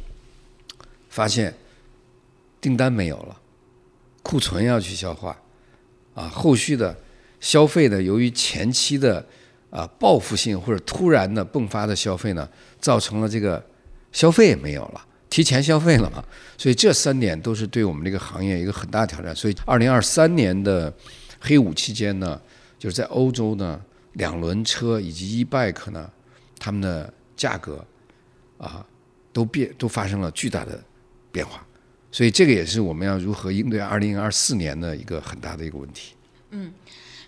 [1.09, 1.53] 发现
[2.61, 3.37] 订单没有了，
[4.23, 5.37] 库存要去消化，
[6.13, 6.95] 啊，后续的
[7.39, 9.25] 消费呢，由于前期的
[9.69, 12.47] 啊报复性或者突然的迸发的消费呢，
[12.79, 13.61] 造成了这个
[14.13, 15.05] 消费也没有了。
[15.31, 16.23] 提前消费了嘛，
[16.57, 19.33] 所以这三点都是对我们这个行业一个很大挑战。
[19.33, 20.93] 所以，二零二三年的
[21.39, 22.39] 黑五期间呢，
[22.77, 23.81] 就是在欧洲呢，
[24.13, 26.11] 两轮车以及 e-bike 呢，
[26.59, 27.83] 它们的价格
[28.57, 28.85] 啊
[29.31, 30.83] 都变都发生了巨大的
[31.31, 31.65] 变化，
[32.11, 36.13] 所以这个也是我们要如何应对二零二四年的一个很大的一个问题。
[36.49, 36.73] 嗯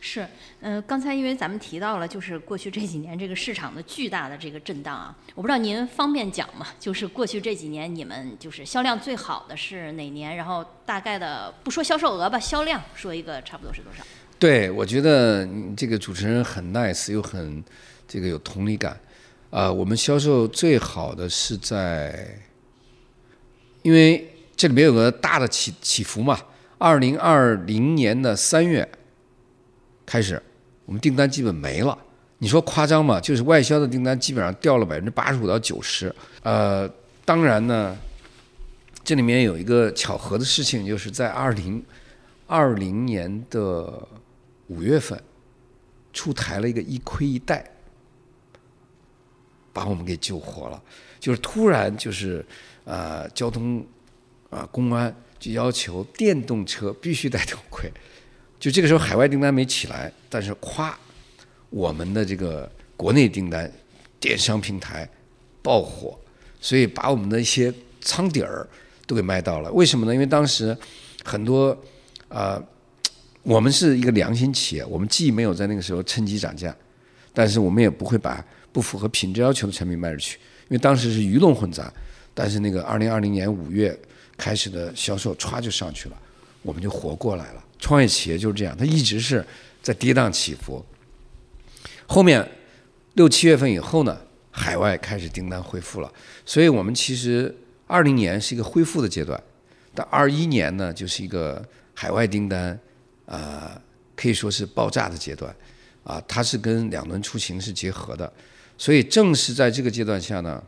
[0.02, 0.28] 是，
[0.64, 6.68] 呃，刚才因为咱们提到了，就是过去这几年这个市场的巨大的这个震荡啊，我不知道您方便讲吗？
[6.80, 10.38] 就是过去这几年你们就是销量最好的是哪年？
[10.38, 14.06] 然后大概的不说销售额吧，销量说一个差不多是多少？
[14.40, 15.46] 对，我觉得
[15.76, 17.62] 这个主持人很 nice，又很
[18.08, 18.98] 这个有同理感。
[19.50, 22.40] 啊、我们销售最好的是在，
[23.82, 26.40] 因为这里面有个大的起起伏嘛。
[26.78, 28.88] 二零二零年的三月
[30.06, 30.42] 开始，
[30.86, 31.98] 我们订单基本没了。
[32.40, 33.22] 你说夸张吗？
[33.22, 36.14] 就是外销的订单基本上掉了百分之八十五到九十。
[36.42, 36.90] 呃，
[37.24, 37.98] 当然呢，
[39.04, 41.82] 这里面有一个巧合的事情，就是在二零
[42.46, 44.08] 二零年的
[44.68, 45.22] 五月份
[46.12, 47.66] 出台了一个一亏一贷，
[49.72, 50.84] 把我们给救活了。
[51.22, 52.46] 就是突然就是
[52.84, 53.86] 呃交通
[54.50, 57.90] 啊、公安就要求电动车必须戴头盔，
[58.64, 60.94] 就这个时候海外订单没起来，但是咵，
[61.70, 63.70] 我们的这个国内订单
[64.22, 65.06] 电商平台
[65.62, 66.18] 爆火，
[66.62, 68.66] 所以把我们的一些仓底儿
[69.06, 69.70] 都给卖到了。
[69.74, 70.14] 为什么呢？
[70.14, 70.78] 因为当时
[71.26, 71.78] 很多
[72.30, 72.58] 啊、
[73.42, 76.74] 我们是一个良心企业，我们既没有在那个时候趁机涨价，
[77.34, 78.42] 但是我们也不会把
[78.72, 81.92] 不符合品质要求的产品卖出去，因为当时是鱼龙混杂。
[82.34, 83.94] 但是那个二零二零年五月
[84.38, 86.18] 开始的销售歘就上去了，
[86.62, 87.63] 我们就活过来了。
[87.84, 89.46] 创业企业就是这样，它一直是
[89.82, 90.84] 在跌宕起伏。
[92.08, 92.50] 后面
[93.16, 94.18] 六七月份以后呢，
[94.52, 96.10] 海外开始订单恢复了，
[96.46, 97.54] 所以我们其实
[97.86, 99.38] 二零年是一个恢复的阶段，
[99.94, 101.62] 但二一年呢就是一个
[101.94, 102.80] 海外订单
[103.26, 103.82] 啊、
[104.16, 105.54] 可以说是爆炸的阶段
[106.06, 108.32] 啊，它是跟两轮出行是结合的，
[108.78, 110.64] 所以正是在这个阶段下呢，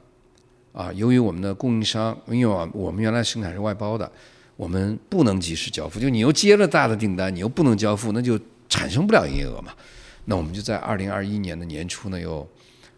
[0.74, 4.12] 啊，由于我们的供应商，因为我我们原来生产是外包的，
[4.56, 8.40] 我们不能及时交付，就你又接了大的订单，你又不能交付，那就
[8.70, 9.74] 产生不了营业额嘛。
[10.26, 12.48] 那我们就在二零二一年的年初呢，又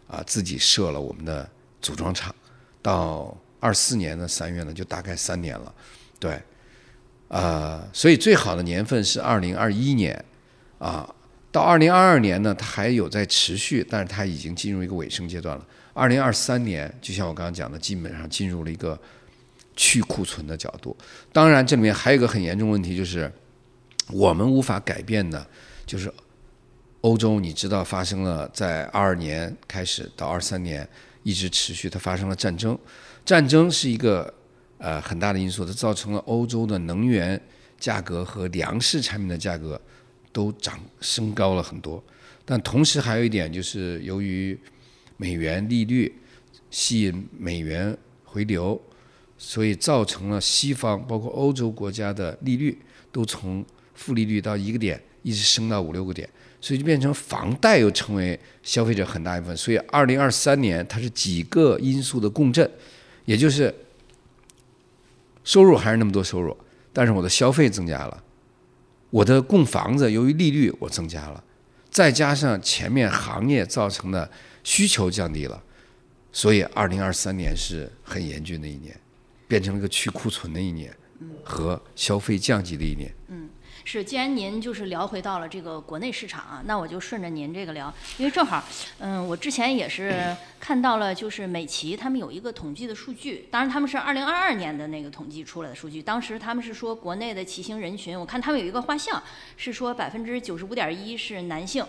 [0.07, 1.49] 啊自己设了我们的
[1.81, 2.33] 组装厂，
[2.81, 5.73] 到二四年的三月呢，就大概三年了，
[6.19, 6.39] 对，
[7.27, 10.23] 啊、所以最好的年份是二零二一年，
[10.77, 11.13] 啊，
[11.51, 15.65] 到二零二二年呢，它还有在持续，但是它已经进入一个尾声阶段了。
[15.93, 18.97] 二零二三年，就像我刚刚讲的，基本上进入了一个
[19.77, 20.93] 去库存的角度。
[21.31, 23.31] 当然，这里面还有一个很严重问题，就是
[24.11, 25.47] 我们无法改变的，
[25.85, 26.11] 就是
[27.01, 30.85] 欧洲，你知道发生了在二二年开始到二三年
[31.23, 32.77] 一直持续，它发生了战争。
[33.23, 34.33] 战争是一个
[34.79, 37.39] 呃很大的因素，它造成了欧洲的能源
[37.79, 39.79] 价格和粮食产品的价格
[40.31, 42.03] 都涨升高了很多。
[42.43, 44.59] 但同时还有一点就是，由于
[45.17, 46.17] 美元利率
[46.71, 48.81] 吸引美元回流，
[49.37, 52.77] 所以造成了西方包括欧洲国家的利率
[53.11, 53.63] 都从
[53.93, 56.27] 负利率到一个点一直升到五六个点，
[56.61, 59.57] 所以就变成房贷又成为消费者很大一部分。
[59.57, 62.69] 所以二零二三年它是几个因素的共振，
[63.25, 63.73] 也就是
[65.43, 66.55] 收入还是那么多收入，
[66.93, 68.23] 但是我的消费增加了，
[69.09, 71.43] 我的供房子由于利率我增加了，
[71.89, 74.29] 再加上前面行业造成的
[74.63, 75.61] 需求降低了，
[76.31, 78.97] 所以二零二三年是很严峻的一年，
[79.47, 80.95] 变成了一个去库存的一年
[81.43, 83.13] 和消费降级的一年。
[83.29, 83.49] 嗯
[83.89, 88.61] 是，既然您就是聊回到了这个国内市场啊，那我就顺着您这个聊，因为正好，
[88.99, 99.23] 嗯，我之前也是看到了，就是美琪他们有一个统计的数据，当然他们是二零二二年的那个统计出来的数据，当时他们是说国内的骑行人群，我看他们有一个画像，
[99.55, 101.85] 是说百分之九十五点一是男性。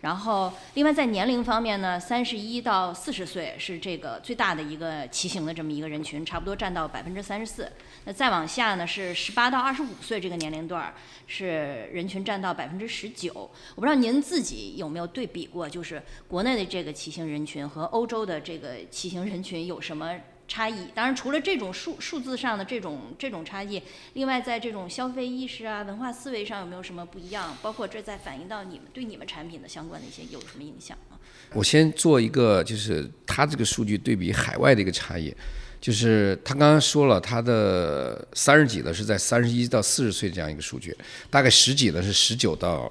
[0.00, 7.68] 然后，另外在年龄方面呢，三十一到四十岁是这个最大的一个骑行的这么一个人群，差不多占到百分之三十四。
[8.04, 10.94] 那再往下呢是十八到二十五岁这个年龄段，
[11.26, 13.32] 是人群占到百分之十九。
[13.74, 20.14] 我不知道您自己有没有对比过，就是国内的这个骑行人群和欧洲的这个骑行人群有什么
[20.48, 20.88] 差异？
[20.94, 23.80] 当然，除了这种数数字上的这种这种差异，
[24.14, 27.56] 另外在这种消费意识啊、文化思维上有没有什么不一样？
[27.62, 31.18] 包括这在反映到你们对你们产品的相关的一些有什么影响吗？
[31.52, 35.34] 我先做一个，就是它这个数据对比海外的一个差异，
[35.80, 40.96] 就是他刚刚说了，他的三十几的是在三十一到四十岁这样一个数据，
[41.30, 42.90] 大概十几的是十九到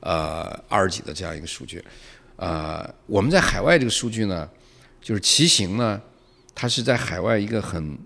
[0.00, 1.82] 呃二十几的这样一个数据，
[2.36, 4.48] 呃，我们在海外这个数据呢，
[5.00, 6.00] 就是骑行呢，
[6.56, 7.98] 它是在海外一个很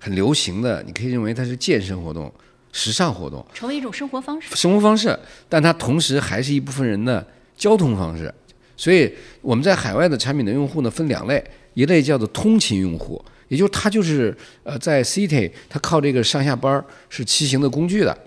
[0.00, 2.30] 很流行的，你可以认为它是健身活动，
[2.72, 3.46] 时尚活动。
[3.54, 4.54] 成为一种生活方式。
[4.56, 5.16] 生活方式，
[5.48, 7.24] 但它同时还是一部分人的
[7.56, 8.34] 交通方式。
[8.76, 11.42] 所以我们在海外的产品的用户呢，分两类，
[11.74, 18.18] 一类叫做通勤用户，也就是他就是呃在 city，他靠这个上下班儿是骑行的工具的。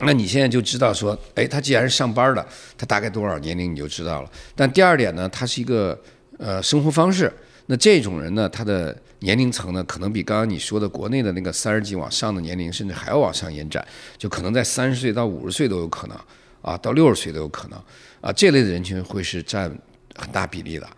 [0.00, 2.44] 那你现在就知道说，哎，他既然是上班的，
[2.76, 4.30] 他大概多少年龄你就知道了。
[4.56, 5.98] 但第二点呢，它是一个
[6.38, 7.32] 呃生活方式。
[7.66, 13.84] 那这种人呢，他的年龄层呢，可能比刚刚你说的国内的那个三十几往上的年龄，甚至还要往上延展，
[14.16, 16.16] 就可能在三十岁到五十岁都有可能，
[16.62, 17.78] 啊，到六十岁都有可能，
[18.20, 19.68] 啊，这类的人群会是占
[20.14, 20.88] 很大比例的。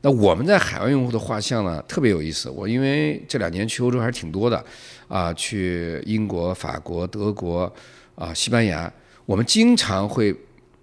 [0.00, 2.48] 那我们在海外用户的画像呢，特别有意思。
[2.48, 4.64] 我因为这两年去欧洲还是挺多的，
[5.08, 7.70] 啊，去英国、法国、德国，
[8.14, 8.90] 啊，西班牙，
[9.26, 10.34] 我们经常会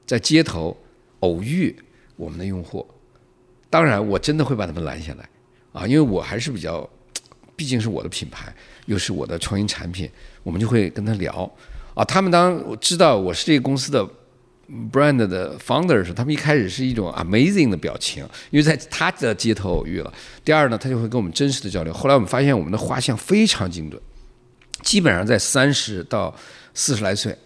[0.06, 0.76] 在街头
[1.22, 1.76] 偶遇
[2.18, 2.86] 我们的用户。
[3.76, 5.30] 当然，我真的会把他们拦下来，
[5.74, 6.90] 啊，因为我还是比较，
[7.58, 8.56] 毕竟是我的品牌，
[8.86, 10.10] 又是我的创新产品，
[10.44, 11.52] 我们就会跟他聊，
[11.94, 14.08] 啊，他们当知道我是这个公司的
[14.94, 20.14] brand 的 founder 时候，他们一开始是一种 amazing 的表情，因为在他的街头偶遇了。
[20.46, 21.94] 第二呢，他就会跟我们真实的交流。
[21.94, 24.02] 后来我们发现我们的画像非常精准，
[24.84, 26.34] 基本上在三十到
[26.74, 27.38] 四十来岁。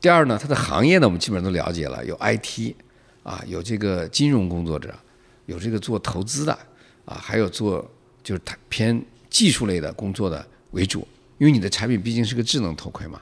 [0.00, 2.74] 第二呢，他的行业呢，我们基本上都了解了，有 IT
[3.22, 4.92] 啊，有这个金融工作者，
[5.46, 6.52] 有这个做投资的
[7.04, 7.88] 啊，还有做
[8.22, 11.06] 就是它偏技术类的工作的为主，
[11.38, 13.20] 因为你的产品毕竟是个智能头盔嘛。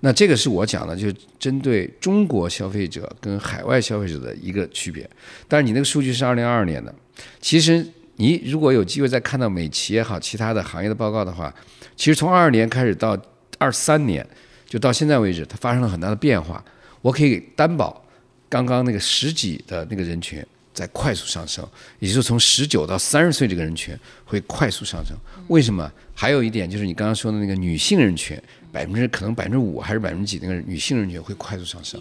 [0.00, 5.08] 那这个是我讲的，就是针对中国消费者跟海外消费者的一个区别。
[5.48, 6.94] 但是你那个数据是二零二二年的，
[7.40, 7.84] 其实
[8.16, 11.52] 你如果有机会再看到美企也好，其他的行业的报告的话，
[11.96, 13.18] 其实从二二年开始到
[13.58, 14.24] 二三年，
[14.66, 16.62] 就到现在为止，它发生了很大的变化。
[17.00, 18.04] 我可以担保，
[18.50, 20.44] 刚刚那个十几的那个人群
[20.76, 21.66] 在快速上升，
[21.98, 25.16] 也就是从十九到三十岁这个人群会快速上升。
[25.48, 25.90] 为什么？
[26.14, 28.38] 还有一点就是你刚刚说的那个女性人群，
[28.70, 31.98] 百分之可能百分之五还是百分之几那个女性人群会快速上升。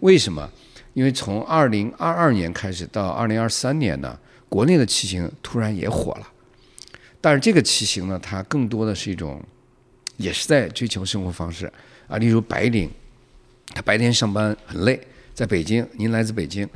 [0.00, 0.50] 为什么？
[0.94, 6.26] 因为从二零二二年开始到二零二三年呢，国内的骑行突然也火了。
[7.20, 9.42] 但是这个骑行呢，它更多的是一种，
[10.16, 11.70] 也是在追求生活方式
[12.06, 12.16] 啊。
[12.16, 12.90] 例如白领，
[13.74, 14.98] 他白天上班很累，
[15.34, 16.66] 在北京，您来自北京，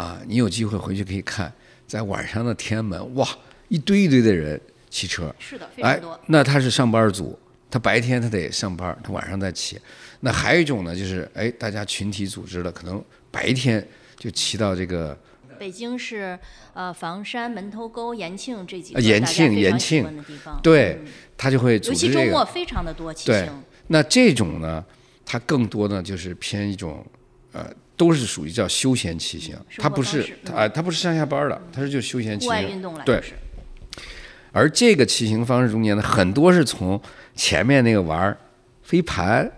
[0.00, 1.52] 啊，你有机会回去可以看，
[1.86, 3.28] 在晚上的天安门，哇，
[3.68, 7.38] 一堆一堆的人骑车，是的，非哎常多。，那他是上班族，
[7.70, 9.78] 他白天他得上班，他晚上再骑。
[10.20, 13.86] 那还有一种呢，就是哎，大家群体组织的，可能白天
[14.16, 15.14] 就骑到这个
[15.58, 16.38] 北京是
[16.72, 20.58] 呃房山、门头沟、延庆这几个啊延庆延庆的地方。
[20.62, 22.24] 对嗯他就会组织这个。
[22.26, 23.62] 周末非常的多骑对行。
[23.88, 24.82] 那这种呢，
[25.26, 27.04] 它更多呢就是偏一种
[27.52, 27.70] 呃，
[28.00, 32.70] 都是属于叫休闲骑行，生它不是它啊，它不是上下班的，它是就休闲骑行。
[32.70, 33.22] 运动了，对
[34.52, 36.98] 而这个骑行方式中间呢，很多是从
[37.36, 38.34] 前面那个玩儿
[38.82, 39.52] 飞盘，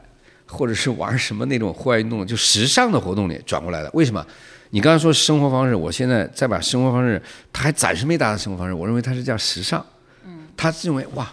[0.47, 3.89] 或者是玩什么那种户外运动，就时尚的活动里转过来的。
[3.95, 4.27] 为什么？
[4.71, 7.23] 你刚才说生活方式，我现在再把生活方式，
[7.53, 9.87] 他还暂时没达到生活方式，我认为它是叫时尚。
[10.27, 11.33] 嗯，他认为哇，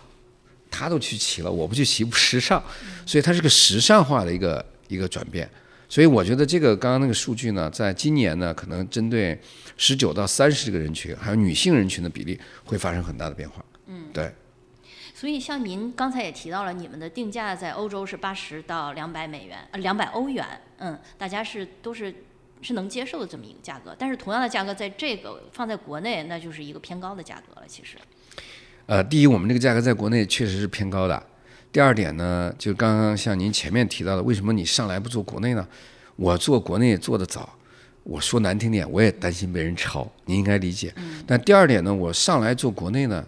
[0.70, 2.62] 他都去骑了，我不去骑不时尚，
[3.04, 5.50] 所以它是个时尚化的一个一个转变。
[5.90, 9.38] 所以我觉得这个刚刚那个数据呢，在今年呢，可能针对
[9.76, 13.66] 十九到三十这个人群，还有女性人群的比例会发生很大的变化。
[13.88, 14.32] 嗯，对。
[15.16, 20.46] 所以像您刚才也提到了，你们的定价在欧洲是八十到两百美元，呃，两百欧元，
[20.78, 22.14] 嗯，大家是都是
[22.62, 23.96] 是能接受的这么一个价格。
[23.98, 27.64] 但是同样的价格在这个放在国内，那就是一个偏高的价格了。
[27.68, 27.98] 其实，
[28.86, 31.22] 呃，第一，我们这个价格在国内确实是偏高的。
[31.72, 35.68] 第二点呢，就刚刚像您前面提到的，为什么你上来不做国内呢？
[36.16, 37.58] 我做国内做得早，
[38.04, 40.94] 我说难听点，我也担心被人抄，您应该理解。
[41.28, 43.24] 但第二点呢，我上来做国内呢，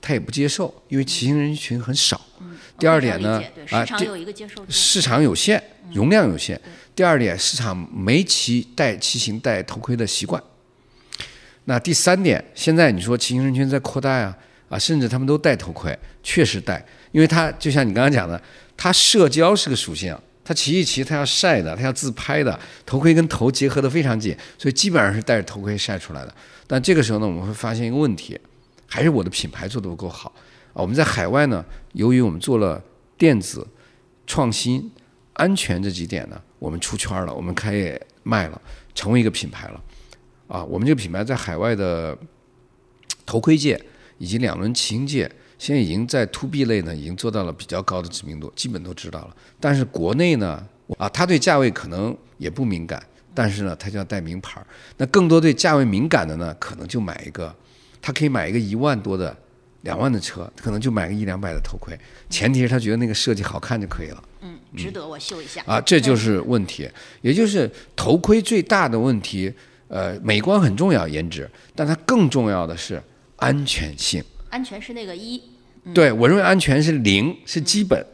[0.00, 2.20] 他也不接受，因为骑行人群很少。
[2.78, 4.64] 第二点呢啊，这市场有一个接受。
[4.68, 5.62] 市场有限，
[5.92, 6.60] 容量有限。
[6.94, 10.42] 第二点，市场没骑戴骑行戴头盔的习惯。
[11.64, 14.36] 那第三点，现在你说骑行人群在扩大啊
[14.72, 18.40] 啊，甚至他们都戴头盔，确实戴，因为他就像你刚刚讲的，
[18.74, 26.34] 他社交是个属性，他骑一骑他要晒的，他要自拍的，头盔跟头结合的非常紧，所以基本上是戴着头盔晒出来的。
[26.66, 28.40] 但这个时候呢，我们会发现一个问题，
[28.86, 30.32] 还是我的品牌做的不够好
[30.72, 30.80] 啊。
[30.80, 31.62] 我们在海外呢，
[31.92, 32.82] 由于我们做了
[33.18, 33.66] 电子、
[34.26, 34.90] 创新、
[35.34, 38.58] 安全这几点呢，我们出圈了，我们开业卖了，
[38.94, 39.78] 成为一个品牌了。
[40.48, 42.16] 啊，我们这个品牌在海外的
[43.26, 43.78] 头盔界
[44.18, 49.36] 以及两轮骑行界，现在已经在 to B 类呢，已经做到了比较高的知名度，基本都知道了。
[49.58, 50.64] 但是国内呢，
[50.98, 53.02] 啊，他对价位可能也不敏感，
[53.34, 54.66] 但是呢，他就要带名牌儿。
[54.96, 57.54] 那更多对价位敏感的呢，可能就买一个，
[58.00, 59.36] 他可以买一个一万多的、
[59.82, 61.98] 两万的车，可能就买个一两百的头盔，
[62.30, 64.22] 前提是他觉得那个设计好看就可以了。
[64.42, 65.62] 嗯值得我秀一下。
[65.66, 66.88] 啊，这就是问题，
[67.20, 69.52] 也就是头盔最大的问题。
[69.88, 73.02] 呃，美观很重要，颜值，但它更重要的是
[73.42, 74.22] 安全性。
[74.50, 75.42] 安全是那个一，
[75.92, 78.04] 对我认为安全是零，是基本，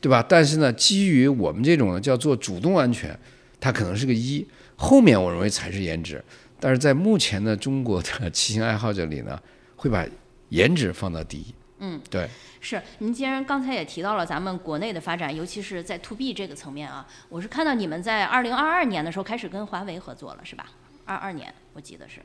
[0.00, 0.24] 对吧？
[0.28, 3.18] 但是呢，基于我们这种呢叫做主动安全，
[3.58, 6.22] 它可能是个一，后面我认为才是颜值。
[6.60, 9.40] 但是在目前的中国的骑行爱好者里呢，
[9.74, 10.06] 会把
[10.50, 11.46] 颜值放到第一。
[11.78, 12.28] 嗯，对，
[12.60, 20.70] 是您既然刚才也提到了咱们国内的发展，尤其是在 to B 这个层面啊，我是看到你们在二零二二年的时候开始跟华为合作了，是吧？
[21.04, 22.20] 二二年我记得是。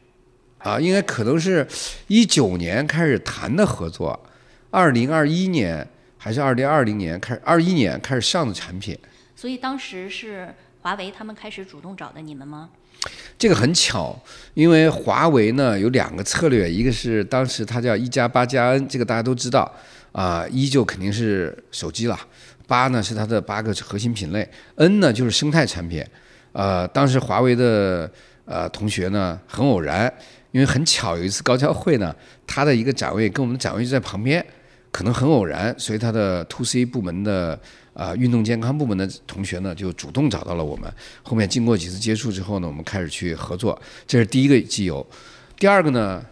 [0.63, 1.67] 啊，应该可能是
[2.07, 4.19] 一九年开始谈的合作，
[4.69, 5.87] 二零二一年
[6.17, 8.97] 还是二零二零年开始，二一年开始上的产品。
[9.35, 12.69] 所以当时是华为他们开始主动找的你们吗？
[13.39, 14.15] 这个很巧，
[14.53, 19.71] 因为华为呢有两个策略，一个是当时它叫一加八加 N，这个大家都知道
[20.11, 22.19] 啊，一就肯定是手机了，
[22.67, 26.05] 八呢是它的八个核心品类，N 呢就是生态产品。
[26.51, 28.11] 呃，当时华为的
[28.45, 30.13] 呃同学呢很偶然，
[30.51, 34.45] 因为很巧有一次高交会呢，他的一个展位跟我们的展位就在旁边，
[34.91, 37.59] 可能很偶然，所以他的 to C 部门的
[37.93, 40.91] 啊、运动健康部门的同学呢就主动找到了我们。
[41.23, 45.05] 后面经过几次接触之后呢，我们开始去合作，这是第一个机油。
[45.59, 46.23] 第二个呢，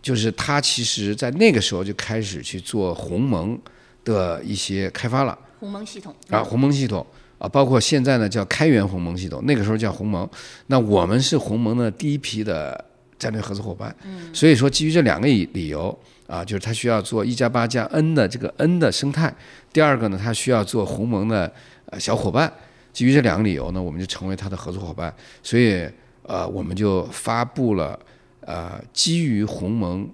[0.00, 3.58] 就是他其实在那个时候就开始去做鸿蒙
[4.04, 5.36] 的一些开发了。
[5.58, 7.04] 鸿蒙系统啊，鸿蒙系统
[7.38, 10.28] 啊，包括现在呢叫开源鸿蒙系统，那个时候叫鸿蒙。
[10.68, 12.84] 那我们是鸿蒙的第一批的
[13.18, 19.34] 战略合作伙伴，嗯，所以说基于这两个理理由啊，就是它需要做一加八加 N 的这个 N 的生态，
[19.72, 21.52] 第二个呢，它需要做鸿蒙的
[21.86, 22.52] 呃小伙伴。
[22.92, 25.88] 基于这两个理由呢，我们就成为它的合作伙伴，所以
[26.22, 27.98] 呃，我们就发布了
[28.40, 30.08] 呃基于鸿蒙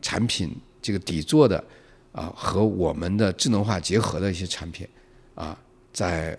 [0.00, 1.62] 产品这个底座的
[2.12, 4.86] 啊和我们的智能化结合的一些产品
[5.34, 5.58] 啊，
[5.92, 6.38] 在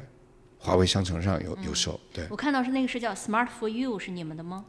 [0.58, 2.00] 华为商城上有有售。
[2.14, 4.66] 对，我看到是那个是叫 Smart for You，是你们的吗？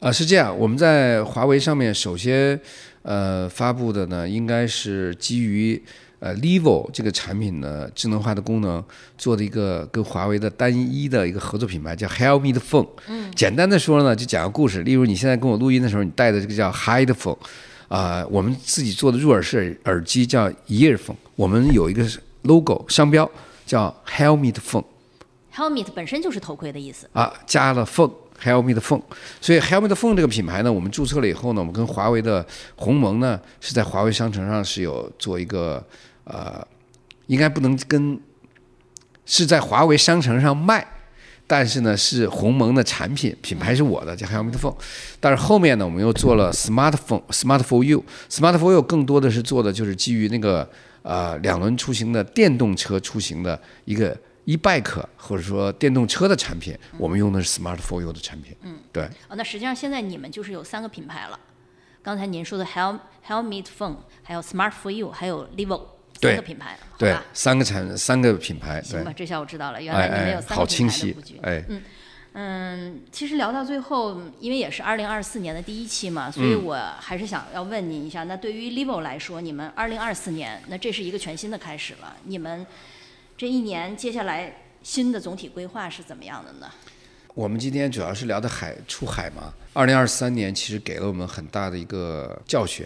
[0.00, 2.58] 啊是这样，我们在华为上面首先
[3.02, 5.82] 呃发布的呢，应该是基于
[6.20, 8.82] 呃 Levo 这个产品的智能化的功能
[9.16, 12.86] 做的一个跟华为的单一的一个合作品牌，叫 Help Me 的 Phone。
[13.08, 14.84] 嗯，简单的说呢，就讲个故事。
[14.84, 17.38] 例如你现在跟我录音的时候，你带的这个叫 Headphone，
[17.88, 22.06] 啊、我们自己做的入耳式耳机叫 Earphone，我们有一个
[22.42, 23.28] logo 商标
[23.66, 24.84] 叫 Helmet Phone。
[25.52, 27.08] Helmet 本身就是头盔的意思。
[27.12, 28.12] 啊，加了 phone。
[28.42, 29.02] Helmet Phone，
[29.40, 35.84] 所以 Helmet Phone 这个品牌呢，我们注册了以后呢，我们跟华为的鸿蒙呢是在华为商城上是有做一个
[36.24, 36.66] 呃，
[37.26, 38.20] 应该不能跟
[39.26, 40.86] 是在华为商城上卖，
[41.46, 44.76] 但是呢是鸿蒙的产品，品牌是我的，叫 Helmet Phone。
[45.18, 50.68] 但是后面呢，我们又做了 Smartphone，Smart for You，Smart for You 更多的是做的就是基于那个
[51.02, 54.16] 呃两轮出行的电动车出行的一个
[54.48, 58.56] e-bike 或者说电动车的产品，我们用的是 Smart for You 的产品。
[58.62, 59.04] 嗯，对。
[59.28, 61.38] 哦，那实际上现在你们就是有三个品牌了。
[62.02, 65.82] 刚才您说的 Hel Helmet Phone，还有 Smart for You，还有 Levo
[66.18, 71.38] 对三个品牌，好对？，三个产三个品牌，对行，吧，这下我知道了，原哎来你们有三个品牌的布局，。
[71.42, 71.82] 哎，嗯，
[72.32, 82.66] 嗯其实聊到最后，因为也是二零二四年的第一期嘛，所以嗯我还是想要问您一下，那对于 Levo 来说，你们二零二四年，那这是一个全新的开始了，你们
[83.38, 86.68] 这一年接下来新的总体规划是怎么样的呢？
[87.36, 89.54] 我们今天主要是聊的海出海嘛。
[89.72, 92.84] 二零二三年其实给了我们很大的一个教训，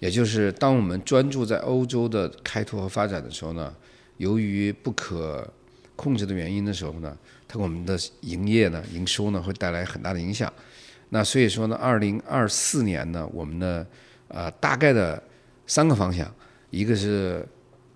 [0.00, 3.74] 也就是当我们专注在欧洲的开拓和发展的时候呢，
[4.18, 5.50] 由于不可
[5.96, 7.16] 控制的原因的时候呢，
[7.48, 10.52] 它给我们的营业呢、营收呢会带来很大的影响。
[11.08, 13.86] 那所以说呢，二零二四年呢，我们的
[14.28, 15.22] 呃大概的
[15.66, 16.30] 三个方向，
[16.68, 17.46] 一个是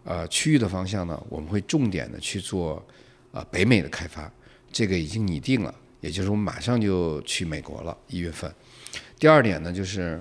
[0.09, 2.83] 呃区域的方向呢，我们会重点的去做
[3.31, 4.33] 呃北美的开发，
[4.73, 8.51] 这个已经拟定了，也就是我们马上就去美国了，一月份。
[9.19, 10.19] 第二点呢，就是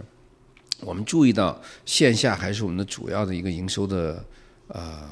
[0.81, 4.21] 我们注意到线下还是我们的主要的一个营收的
[4.67, 5.09] 呃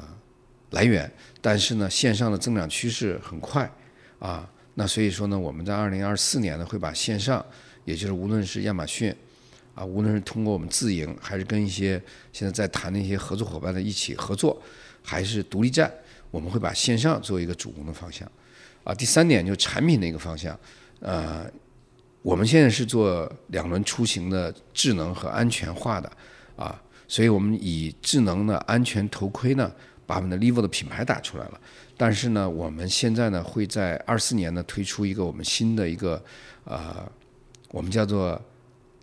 [0.72, 3.70] 来源，但是呢，线上的增长趋势很快
[4.18, 4.46] 啊。
[4.74, 7.42] 那所以说呢，我们在二零二四年呢，会把线上，
[7.86, 9.14] 也就是无论是亚马逊
[9.76, 14.60] 啊，无论是通过我们自营，还是跟一些现在在谈的一些合作伙伴的一起合作，
[15.02, 15.92] 还是独立站，
[16.30, 18.26] 我们会把线上做一个主攻的方向。
[18.82, 20.58] 啊，第三点就是产品的一个方向，
[21.00, 21.44] 呃，
[22.22, 26.10] 我们现在是做两轮出行的智能和安全化的
[26.56, 29.70] 啊，所以我们以智能的安全头盔呢，
[30.06, 31.60] 把我们的 Levo 的品牌打出来了。
[31.98, 36.22] 但是呢，我们现在呢会在二四年呢推出一个我们新的一个
[36.64, 37.10] 呃，
[37.70, 38.40] 我们叫做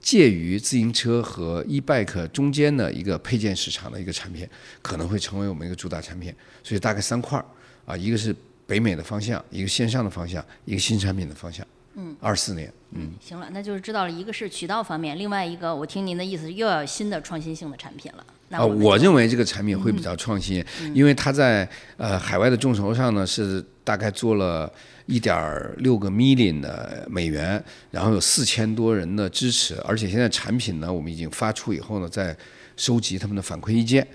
[0.03, 4.45] 介于自行车和 e-bike 中间的一个配件市场的一个产品，
[4.81, 6.31] 可能会成为我们一个主打产品。
[6.61, 7.45] 所以大概三块儿
[7.85, 8.35] 啊，一个是
[8.67, 11.65] 北美的方向，一个线上的方向，一个新产品的方向。
[11.95, 18.25] 嗯，二四年，嗯，行了，那就是知道了一个是渠道方面，另外一个我听您的意思又要有新的创新性的产品了。
[18.49, 24.69] 那啊，我认为这个产品会比较创新，因为它在呃海外的众筹上呢是大概做了
[25.05, 32.35] 一点六个 million 的美元，然后有四千多人的支持，而且现在产品呢我们已经发出以后呢，在
[32.77, 34.07] 收集他们的反馈意见，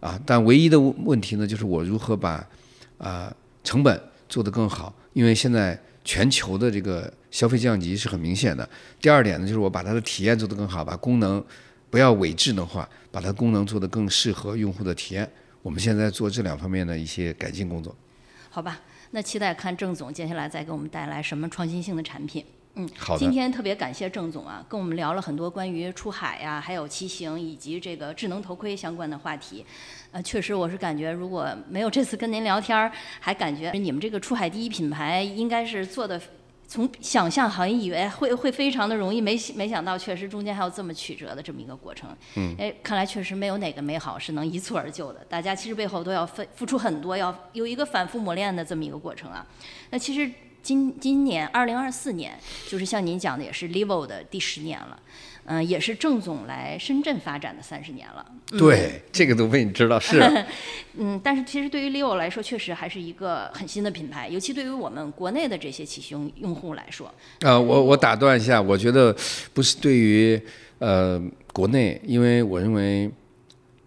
[0.00, 2.46] 啊，但唯一的问题呢就是我如何把
[2.98, 8.66] 啊、成本做得更好，因为现在全球的这个消费降级是很明显的。
[9.00, 11.44] 第二点呢，就是我把它的体验做得更好，把功能
[11.90, 15.30] 不要伪智能化，把它功能做得更适合用户的体验。
[15.60, 17.94] 我们现在做这两方面的一些改进工作。
[18.48, 18.80] 好吧，
[19.12, 22.44] 那期待看郑总接下来再给我们带来什么创新性的产品。
[22.78, 29.64] 嗯，好的今天特别感谢郑总啊，跟我们聊了很多关于出海呀、还有骑行以及这个智能头盔相关的话题。
[30.12, 36.20] 呃，确实我是感觉，如果没有这次跟您聊天儿，还感觉你们这个出海第一品牌应该是做的。
[36.68, 42.10] 从想象好像以为会会非常的容易，没没想到确实中间还有这么曲折的这么一个过程。
[42.34, 49.46] 嗯，哎，看来确实没有哪个美好是能一蹴而就的，大家其实背后都要付付出很多，要有一个反复磨练的这么一个过程啊。
[49.90, 50.30] 那其实
[50.62, 52.36] 今今年二零二四年，
[52.68, 55.00] 就是像您讲的，也是 Livo 的第十年了，
[55.46, 58.26] 嗯、也是郑总来深圳发展的三十年了。
[58.58, 60.20] 对，这个都被你知道是。
[60.98, 69.14] 嗯，但是其实对于 Livo 来说，确实还是一个很新的品牌，尤其对于我们国内的这些骑行用户来说，呃，我我打断一下，我觉得
[69.54, 70.40] 不是对于
[70.78, 73.10] 呃国内，因为我认为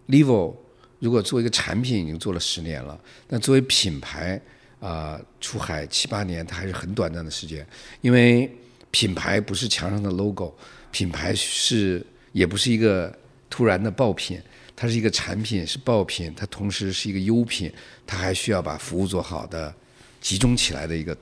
[0.07, 0.53] vivo
[0.99, 4.39] 如果做一个产品已经做了十年了，但作为品牌
[4.79, 7.65] 啊、出海七八年，它还是很短暂的时间，
[8.01, 8.49] 因为
[8.91, 10.53] 品牌不是墙上的 logo，
[10.91, 13.17] 品牌是也不是一个
[13.49, 14.41] 突然的爆品。
[14.81, 17.69] 它是一个产品，是爆品，它同时是一个优品，
[18.07, 19.75] 它还需要把服务做好的
[20.21, 21.13] 集中起来的一个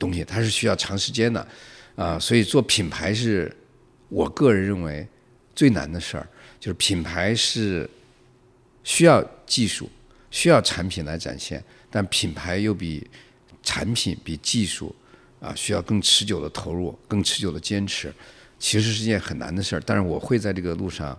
[0.00, 1.46] 东西，它是需要长时间的，
[1.94, 3.56] 啊、所以做品牌是
[4.08, 5.06] 我个人认为
[5.54, 6.28] 最难的事儿，
[6.58, 7.88] 就是品牌是
[8.82, 9.88] 需要技术、
[10.32, 13.08] 需要产品来展现，但品牌又比
[13.62, 14.92] 产品、比技术
[15.38, 18.12] 啊需要更持久的投入、更持久的坚持，
[18.62, 19.82] 其实是件很难的事儿。
[19.84, 21.18] 但是我会在这个路上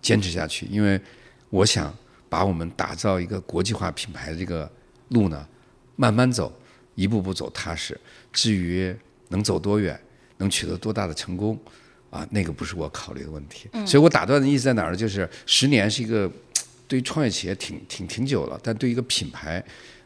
[0.00, 0.98] 坚持下去，因为
[1.50, 1.92] 我想
[2.28, 4.70] 把我们打造一个国际化品牌的这个
[5.08, 5.44] 路呢，
[5.96, 6.56] 慢慢走，
[6.94, 8.00] 一步步走踏实。
[8.32, 8.94] 至于
[9.30, 10.00] 能走多远，
[10.36, 11.58] 能取得多大的成功，
[12.10, 13.68] 啊，那个不是我考虑的问题。
[13.84, 14.96] 所以我打断的意思在哪儿呢？
[14.96, 16.30] 就是十年是一个
[16.86, 19.62] 对于创业企业挺挺挺久了，但对于一个品牌，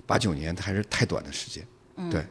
[0.07, 1.62] 八九年它还是太短的时间。
[2.11, 2.24] 对，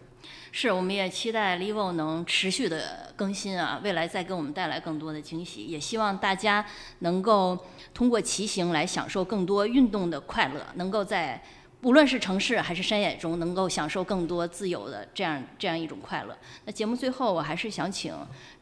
[0.52, 5.66] 是，我们也期待 Livo 能持续的更新啊，未来再给我们带来更多的惊喜。
[5.66, 6.66] 也希望大家
[7.02, 7.56] 能够
[7.94, 11.40] 通过骑行来享受更多运动的快乐，能够在
[11.84, 16.36] 无论是城市还是山野中，能够享受更多自由的这样这样一种快乐。
[16.66, 18.12] 那节目最后，我还是想请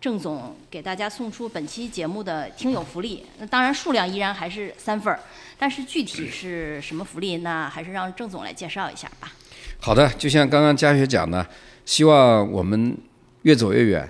[0.02, 3.26] 郑总给大家送出本期节目的听友福利。
[3.38, 5.22] 那当然数量依然还是三份儿，
[5.58, 9.32] 但是具体是什么福利，那还是让郑总来介绍一下吧。
[9.80, 11.48] 好的，就像刚刚佳雪讲的，
[11.86, 12.98] 希望我们
[13.44, 14.10] 越走越远，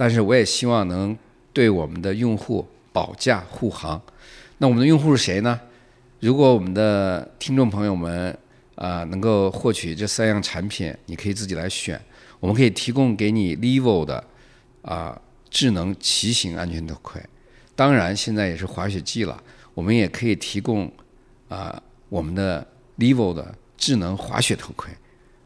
[0.00, 1.14] 但是我也希望能
[1.52, 4.00] 对我们的用户保驾护航。
[4.56, 5.60] 那我们的用户是谁呢？
[6.20, 8.34] 如果我们的听众朋友们
[8.76, 12.00] 啊、能够获取这三样产品，你可以自己来选。
[12.38, 14.24] 我们可以提供给你 Levo 的
[14.80, 15.20] 啊、
[15.50, 17.20] 智能骑行安全头盔，
[17.76, 19.38] 当然现在也是滑雪季了，
[19.74, 20.90] 我们也可以提供
[21.50, 21.78] 啊、
[22.08, 22.66] 我们的
[22.96, 24.90] Levo 的智能滑雪头盔，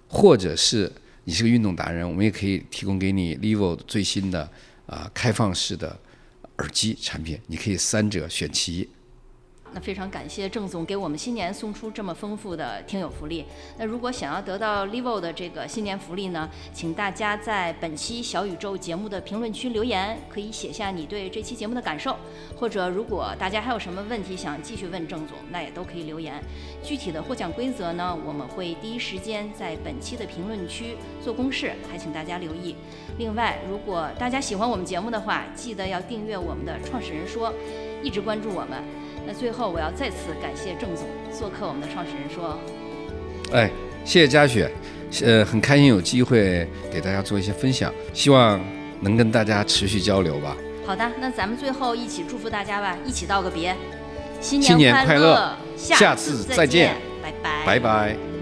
[0.07, 0.93] 或者是
[1.25, 4.49] 你是个运动达人，我们也可以提供给你 vivo 最新的
[4.87, 5.99] 啊、开放式的
[6.59, 8.89] 耳机产品，你可以三者选其一。
[9.75, 13.45] 那非常感谢郑总给我们新年送出这么丰富的听友福利。
[13.77, 22.17] 那如果想要得到 Livo 的这个新年福利呢，请大家在本期小宇宙节目的评论区留言，可以写下你对这期节目的感受，
[22.57, 26.41] 或者如果大家还有什么问题想继续问郑总，那也都可以留言。
[26.81, 32.77] 具体的获奖规则呢，我们会第一时间在本期的评论区做公示，还请大家留意。
[33.19, 37.53] 另外，如果大家喜欢我们节目的话，记得要订阅我们的创始人说，
[38.05, 39.04] 一直关注我们。
[39.27, 42.59] 那最后，我要再次感谢郑总做客我们的创始人说。
[43.53, 43.71] 哎，
[44.05, 44.71] 谢谢佳雪，
[45.23, 48.61] 呃，很开心有机会给大家做一些分享，希望
[49.01, 50.57] 能跟大家持续交流吧。
[50.87, 53.75] 好的，那咱们最后一起祝福大家吧，一起道个别，
[54.41, 58.34] 新新年快快乐下下次再见拜拜，拜拜。